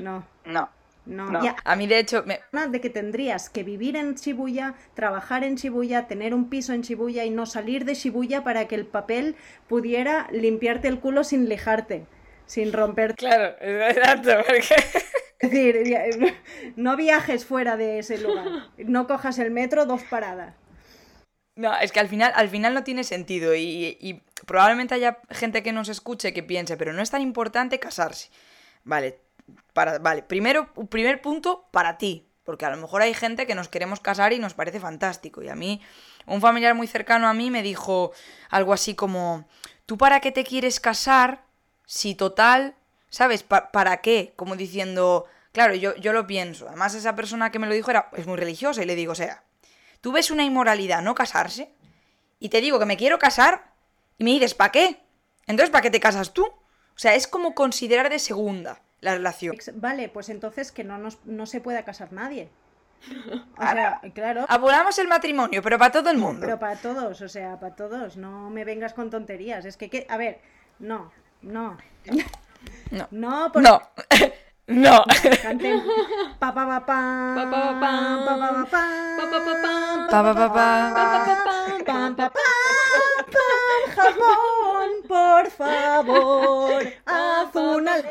[0.00, 0.24] No.
[0.46, 0.70] No.
[1.06, 2.40] No, a mí de hecho me...
[2.70, 7.26] de que tendrías que vivir en Shibuya, trabajar en Shibuya, tener un piso en Shibuya
[7.26, 9.36] y no salir de Shibuya para que el papel
[9.68, 12.06] pudiera limpiarte el culo sin lijarte
[12.46, 13.14] sin romper.
[13.14, 14.74] Claro, exacto, porque...
[15.38, 16.36] Es decir,
[16.76, 18.46] no viajes fuera de ese lugar.
[18.78, 20.54] No cojas el metro dos paradas.
[21.56, 25.72] No, es que al final, al final no tiene sentido y, probablemente haya gente que
[25.72, 28.30] nos escuche que piense, pero no es tan importante casarse.
[28.82, 29.20] Vale,
[29.72, 33.68] para, vale, primero, primer punto para ti, porque a lo mejor hay gente que nos
[33.68, 35.42] queremos casar y nos parece fantástico.
[35.42, 35.80] Y a mí,
[36.26, 38.12] un familiar muy cercano a mí me dijo
[38.50, 39.46] algo así como,
[39.86, 41.43] ¿tú para qué te quieres casar
[41.86, 42.74] si total,
[43.08, 43.42] ¿sabes?
[43.42, 44.32] ¿Para qué?
[44.36, 46.68] Como diciendo, claro, yo, yo lo pienso.
[46.68, 49.16] Además, esa persona que me lo dijo era, es muy religiosa y le digo, o
[49.16, 49.44] sea,
[50.00, 51.70] tú ves una inmoralidad no casarse
[52.38, 53.72] y te digo que me quiero casar
[54.18, 55.00] y me dices, ¿para qué?
[55.46, 56.44] Entonces, ¿para qué te casas tú?
[56.44, 59.56] O sea, es como considerar de segunda la relación.
[59.74, 62.48] Vale, pues entonces que no, nos, no se pueda casar nadie.
[63.58, 64.46] O sea, claro.
[64.48, 66.40] Abolamos el matrimonio, pero para todo el mundo.
[66.40, 68.16] Pero para todos, o sea, para todos.
[68.16, 69.64] No me vengas con tonterías.
[69.64, 70.40] Es que, que a ver,
[70.78, 71.12] no.
[71.44, 71.76] No.
[72.90, 73.06] No.
[73.10, 73.60] No, por...
[73.60, 73.80] No.
[74.66, 75.04] no.
[75.44, 75.76] Canten.
[76.40, 77.00] Pa pa pa pa.
[77.36, 77.92] Pa, pa, pa, pa.
[78.24, 78.84] Pa pa pa pa.
[79.18, 79.76] Pa, pa, pa, pa.
[80.08, 80.68] Pa, pa, pa, pa.
[81.84, 82.54] Pam, pam, pam, pam,
[83.94, 86.80] Japón, por favor,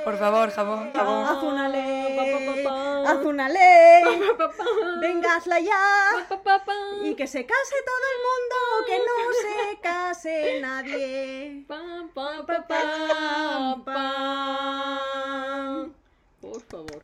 [0.04, 1.26] Por favor, jabón, jabón.
[1.26, 2.74] Haz una ley, Pa, pa, pa, pa.
[3.12, 4.64] haz una ley, Pa, pa, pa.
[5.02, 6.26] venga, hazla ya.
[6.30, 6.74] Pa, pa, pa.
[7.04, 8.56] Y que se case todo el mundo,
[8.88, 11.66] que no se case nadie.
[11.68, 11.82] Pa,
[12.14, 12.82] pa, pa, pa,
[13.86, 15.88] pa.
[16.42, 17.02] Por favor.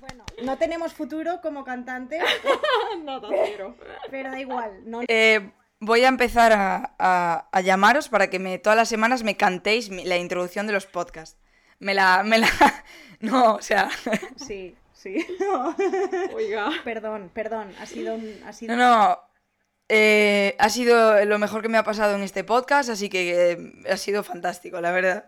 [0.00, 2.18] Bueno, no tenemos futuro como cantante,
[3.02, 3.74] Nada cero.
[4.10, 4.80] pero da igual.
[4.84, 5.50] No, Eh,
[5.80, 9.88] voy a empezar a, a- a llamaros para que me, todas las semanas me cantéis
[9.90, 11.38] la introducción de los podcasts.
[11.78, 12.48] Me la, me la...
[13.20, 13.88] No, o sea...
[14.36, 15.26] Sí, sí.
[15.40, 15.74] No.
[16.34, 16.70] Oiga.
[16.84, 18.40] Perdón, perdón, ha sido un...
[18.46, 18.76] Ha sido...
[18.76, 19.18] No, no.
[19.88, 23.58] eh, ha sido lo mejor que me ha pasado en este podcast, así que eh,
[23.90, 25.24] ha sido fantástico, la verdad.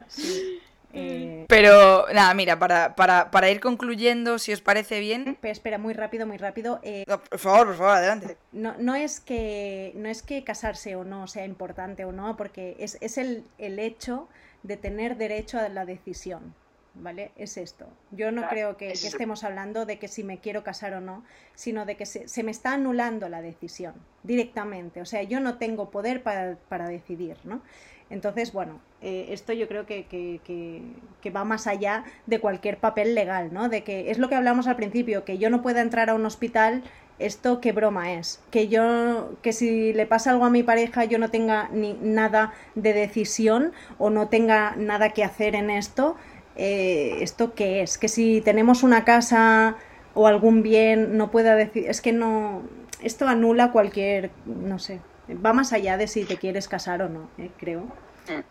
[0.92, 5.36] Eh, Pero nada, mira, para, para, para ir concluyendo, si os parece bien...
[5.40, 6.80] pero espera, muy rápido, muy rápido.
[6.82, 8.36] eh, No, por favor, por favor, adelante.
[8.52, 12.76] no, no, es que, no es que casarse o no sea importante o no, porque
[12.78, 14.28] es, es el, el hecho
[14.62, 16.54] de tener derecho a la decisión.
[17.00, 17.30] ¿Vale?
[17.36, 17.86] Es esto.
[18.10, 21.22] Yo no creo que, que estemos hablando de que si me quiero casar o no,
[21.54, 25.00] sino de que se, se me está anulando la decisión directamente.
[25.00, 27.62] O sea, yo no tengo poder para, para decidir, ¿no?
[28.10, 30.82] Entonces, bueno, eh, esto yo creo que, que- que-
[31.20, 33.68] que va más allá de cualquier papel legal, ¿no?
[33.68, 36.24] De que es lo que hablamos al principio, que yo no pueda entrar a un
[36.24, 36.82] hospital,
[37.18, 38.40] esto qué broma es.
[38.50, 42.52] Que yo, que si le pasa algo a mi pareja, yo no tenga ni nada
[42.74, 46.16] de decisión o no tenga nada que hacer en esto,
[46.56, 47.98] eh, ¿esto qué es?
[47.98, 49.76] Que si tenemos una casa
[50.14, 52.62] o algún bien, no pueda decir, es que no,
[53.02, 55.00] esto anula cualquier, no sé,
[55.34, 57.86] va más allá de si te quieres casar o no, eh, creo.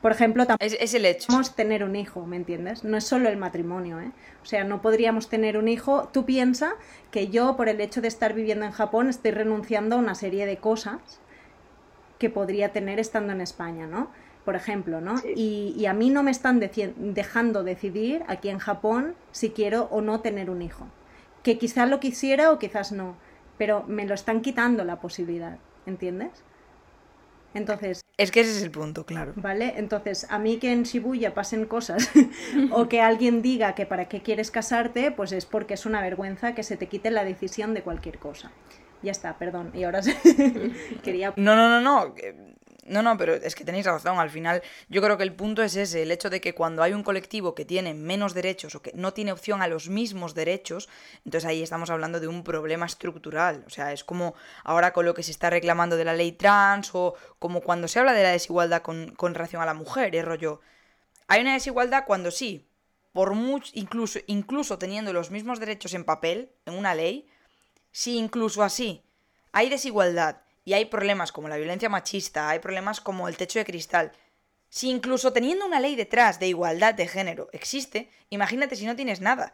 [0.02, 1.28] Por ejemplo, tampoco Es, es el hecho.
[1.28, 2.84] podemos tener un hijo, ¿me entiendes?
[2.84, 4.12] No es solo el matrimonio, ¿eh?
[4.42, 6.10] O sea, no podríamos tener un hijo.
[6.12, 6.74] Tú piensa
[7.12, 10.48] que yo, por el hecho de estar viviendo en Japón, estoy renunciando a una serie
[10.48, 11.20] de cosas
[12.18, 14.10] que podría tener estando en España, ¿no?
[14.46, 15.16] Por ejemplo, ¿no?
[15.36, 20.02] Y, y a mí no me están dejando decidir aquí en Japón si quiero o
[20.02, 20.88] no tener un hijo.
[21.44, 23.16] Que quizás lo quisiera o quizás no,
[23.60, 26.32] pero me lo están quitando la posibilidad, ¿entiendes?
[27.58, 29.34] Entonces, Es que ese es el punto, claro.
[29.36, 29.74] ¿Vale?
[29.78, 32.10] Entonces, a mí que en Shibuya pasen cosas
[32.72, 36.56] o que alguien diga que para qué quieres casarte, pues es porque es una vergüenza
[36.56, 38.52] que se te quite la decisión de cualquier cosa.
[39.04, 39.72] Ya está, perdón.
[39.74, 40.02] Y ahora
[41.04, 41.34] quería...
[41.36, 42.14] No, no, no, no.
[42.88, 44.18] No, no, pero es que tenéis razón.
[44.18, 46.94] Al final, yo creo que el punto es ese, el hecho de que cuando hay
[46.94, 50.88] un colectivo que tiene menos derechos o que no tiene opción a los mismos derechos,
[51.26, 53.64] entonces ahí estamos hablando de un problema estructural.
[53.68, 56.92] O sea, es como ahora con lo que se está reclamando de la ley trans
[56.94, 60.24] o como cuando se habla de la desigualdad con, con relación a la mujer, es
[60.24, 60.62] rollo.
[61.28, 62.70] Hay una desigualdad cuando sí,
[63.12, 67.28] por mucho, incluso, incluso teniendo los mismos derechos en papel, en una ley,
[67.92, 69.04] si incluso así
[69.52, 73.64] hay desigualdad y hay problemas como la violencia machista, hay problemas como el techo de
[73.64, 74.12] cristal,
[74.68, 79.22] si incluso teniendo una ley detrás de igualdad de género existe, imagínate si no tienes
[79.22, 79.54] nada.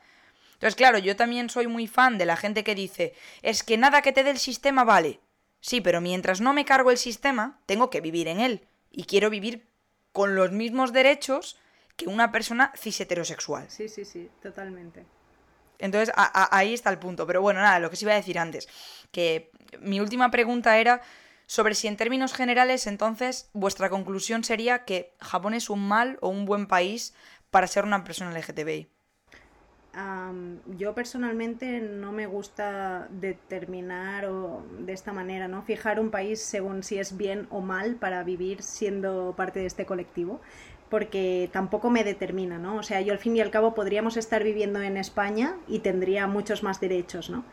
[0.53, 4.01] Entonces, claro, yo también soy muy fan de la gente que dice, es que nada
[4.01, 5.19] que te dé el sistema vale.
[5.61, 8.67] Sí, pero mientras no me cargo el sistema, tengo que vivir en él.
[8.89, 9.67] Y quiero vivir
[10.13, 11.59] con los mismos derechos
[11.95, 13.69] que una persona cis heterosexual.
[13.69, 15.05] Sí, sí, sí, totalmente.
[15.79, 17.27] Entonces, a- ahí está el punto.
[17.27, 18.67] Pero bueno, nada, lo que os iba a decir antes.
[19.11, 21.01] Que mi última pregunta era
[21.47, 26.29] sobre si en términos generales, entonces, vuestra conclusión sería que Japón es un mal o
[26.29, 27.13] un buen país
[27.51, 28.89] para ser una persona LGTBI.
[29.95, 35.61] Am, yo personalmente no me gusta determinar o de esta manera, ¿no?
[35.61, 39.85] Fijar un país según si es bien o mal para vivir siendo parte de este
[39.85, 40.41] colectivo,
[40.93, 42.75] porque tampoco me determina, ¿no?
[42.75, 46.27] O sea, yo al fin y al cabo podríamos estar viviendo en España y tendría
[46.27, 47.45] muchos más derechos, ¿no?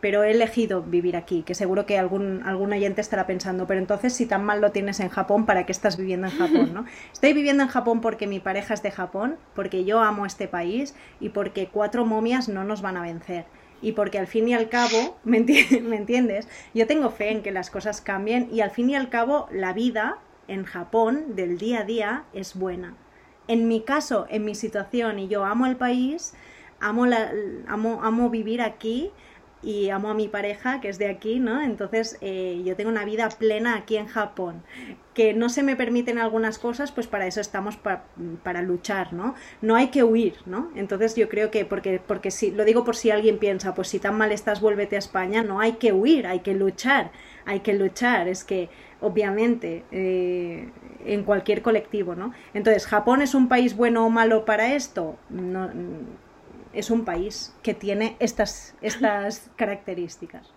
[0.00, 4.14] Pero he elegido vivir aquí, que seguro que algún, algún oyente estará pensando, pero entonces
[4.14, 6.86] si tan mal lo tienes en Japón, ¿para qué estás viviendo en Japón, no?
[7.12, 10.94] Estoy viviendo en Japón porque mi pareja es de Japón, porque yo amo este país
[11.20, 13.44] y porque cuatro momias no nos van a vencer.
[13.82, 16.48] Y porque al fin y al cabo, ¿me, enti- ¿me entiendes?
[16.72, 19.74] Yo tengo fe en que las cosas cambien y al fin y al cabo la
[19.74, 20.16] vida
[20.48, 22.94] en Japón del día a día es buena.
[23.48, 26.34] En mi caso, en mi situación, y yo amo el país,
[26.80, 27.32] amo, la,
[27.68, 29.12] amo, amo vivir aquí
[29.62, 31.60] y amo a mi pareja, que es de aquí, ¿no?
[31.62, 34.62] Entonces eh, yo tengo una vida plena aquí en Japón.
[35.14, 37.78] Que no se me permiten algunas cosas, pues para eso estamos
[38.42, 39.34] para luchar, ¿no?
[39.62, 40.70] No hay que huir, ¿no?
[40.76, 43.98] Entonces yo creo que, porque, porque si, lo digo por si alguien piensa, pues si
[43.98, 47.10] tan mal estás, vuélvete a España, no hay que huir, hay que luchar,
[47.46, 48.28] hay que luchar.
[48.28, 48.68] Es que,
[49.00, 50.68] obviamente, eh,
[51.06, 52.32] en cualquier colectivo, ¿no?
[52.52, 55.16] Entonces, ¿Japón es un país bueno o malo para esto?
[55.30, 55.70] No
[56.76, 60.52] es un país que tiene estas, estas características.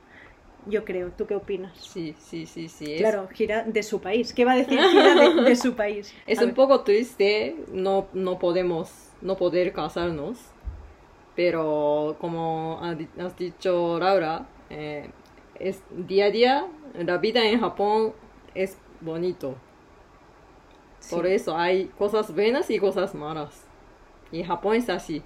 [0.66, 1.12] Yo creo.
[1.18, 1.72] ¿Tú qué opinas?
[1.78, 2.98] Sí, sí, sí, sí.
[2.98, 4.34] Claro, gira de su país.
[4.34, 6.14] ¿Qué va a decir gira de, su país?
[6.28, 10.38] Es un poco triste no, no podemos, no poder casarnos.
[11.36, 12.82] Pero como
[13.18, 15.10] has dicho Laura, eh,
[15.58, 18.14] es día a día la vida en Japón
[18.56, 19.56] es bonito.
[21.10, 23.64] Por eso hay cosas buenas y cosas malas.
[24.32, 25.24] Y Japón es así.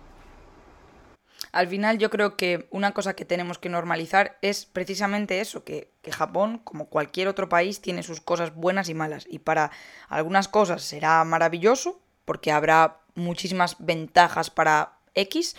[1.51, 5.91] Al final yo creo que una cosa que tenemos que normalizar es precisamente eso, que,
[6.09, 9.25] Japón, como cualquier otro país, tiene sus cosas buenas y malas.
[9.29, 9.71] Y para
[10.09, 15.55] algunas cosas será maravilloso, porque habrá muchísimas ventajas para X,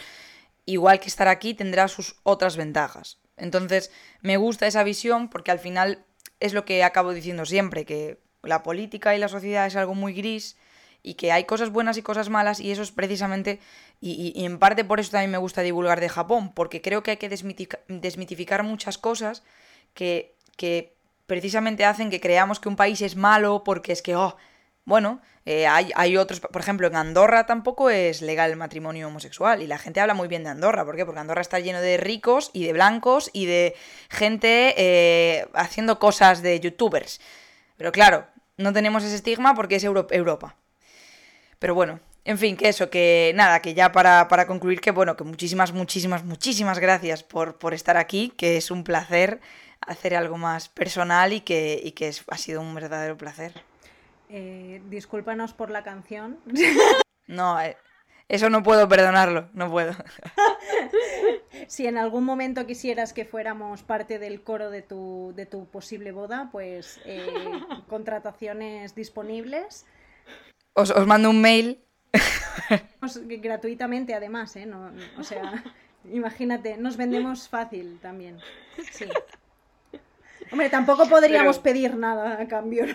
[0.64, 3.20] igual que estar aquí tendrá sus otras ventajas.
[3.36, 6.04] Entonces, me gusta esa visión porque al final
[6.40, 10.12] es lo que acabo diciendo siempre, que la política y la sociedad es algo muy
[10.12, 10.56] gris
[11.02, 13.60] y que hay cosas buenas y cosas malas y eso es precisamente,
[14.00, 17.16] y, en parte por eso también me gusta divulgar de Japón, porque creo que hay
[17.18, 19.42] que desmitificar muchas cosas
[19.92, 20.94] que, que
[21.26, 24.36] precisamente hacen que creamos que un país es malo porque es que, oh,
[24.84, 29.62] bueno, eh, hay, hay, otros, por ejemplo, en Andorra tampoco es legal el matrimonio homosexual
[29.62, 31.04] y la gente habla muy bien de Andorra, ¿por qué?
[31.04, 33.74] Porque Andorra está lleno de ricos y de blancos y de
[34.10, 37.20] gente eh, haciendo cosas de youtubers.
[37.76, 38.26] Pero claro,
[38.56, 40.56] no tenemos ese estigma porque es Europa.
[41.58, 45.24] Pero bueno, en fin, que eso, que nada, que ya para, concluir, que bueno, que
[45.24, 49.40] muchísimas, muchísimas, muchísimas gracias por, por estar aquí, que es un placer
[49.80, 53.52] hacer algo más personal y que, y que ha sido un verdadero placer.
[54.28, 56.38] Eh, discúlpanos por la canción.
[57.26, 57.76] No, eh,
[58.28, 59.94] eso no puedo perdonarlo, no puedo.
[61.68, 66.12] si en algún momento quisieras que fuéramos parte del coro de tu, de tu posible
[66.12, 67.26] boda, pues eh,
[67.88, 69.86] contrataciones disponibles.
[70.74, 71.84] Os, mando un mail.
[73.00, 74.64] Pues, gratuitamente, además, ¿eh?
[74.64, 75.62] No, o sea,
[76.10, 78.38] imagínate, nos vendemos fácil también.
[78.90, 79.06] Sí.
[80.50, 82.86] Hombre, tampoco podríamos pedir nada a cambio,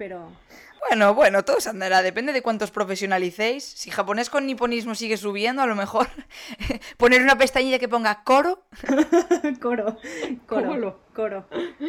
[0.00, 0.32] pero...
[0.88, 3.64] Bueno, bueno, todo se andará, depende de cuántos profesionalicéis.
[3.64, 6.08] Si japonés con niponismo sigue subiendo, a lo mejor
[6.96, 8.64] poner una pestañilla que ponga coro.
[9.60, 9.98] coro,
[10.46, 11.46] coro, coro.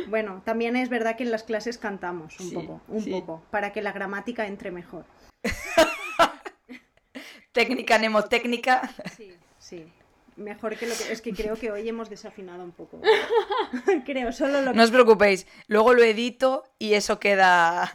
[0.09, 3.81] Bueno, también es verdad que en las clases cantamos un poco, un poco, para que
[3.81, 5.05] la gramática entre mejor.
[7.53, 8.91] Técnica mnemotécnica.
[9.15, 9.89] Sí, sí.
[10.35, 11.11] Mejor que lo que.
[11.11, 13.01] Es que creo que hoy hemos desafinado un poco.
[14.05, 17.91] creo, solo lo No os preocupéis, luego lo edito y eso queda.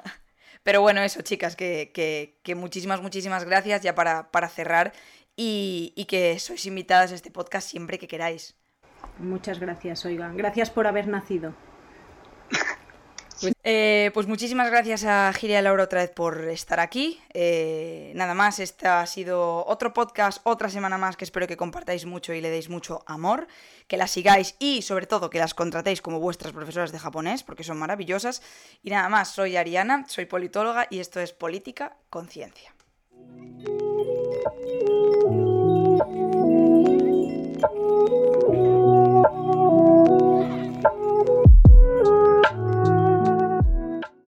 [0.62, 4.93] Pero bueno, eso, chicas, que, muchísimas, muchísimas gracias ya para, para cerrar
[5.37, 8.57] y, y, que sois invitadas a este podcast siempre que queráis.
[9.18, 10.37] Muchas gracias, oigan.
[10.37, 11.55] Gracias por haber nacido.
[13.41, 17.20] Pues, eh, pues, muchísimas gracias a Giria Laura otra vez por estar aquí.
[17.34, 22.07] Eh, nada más, este ha sido otro podcast, otra semana más que espero que compartáis
[22.07, 23.47] mucho y le deis mucho amor,
[23.89, 27.64] que las sigáis y sobre todo que las contratéis como vuestras profesoras de japonés porque
[27.64, 28.43] son maravillosas.
[28.82, 32.74] Y nada más, soy Ariana, soy politóloga y esto es Política Conciencia.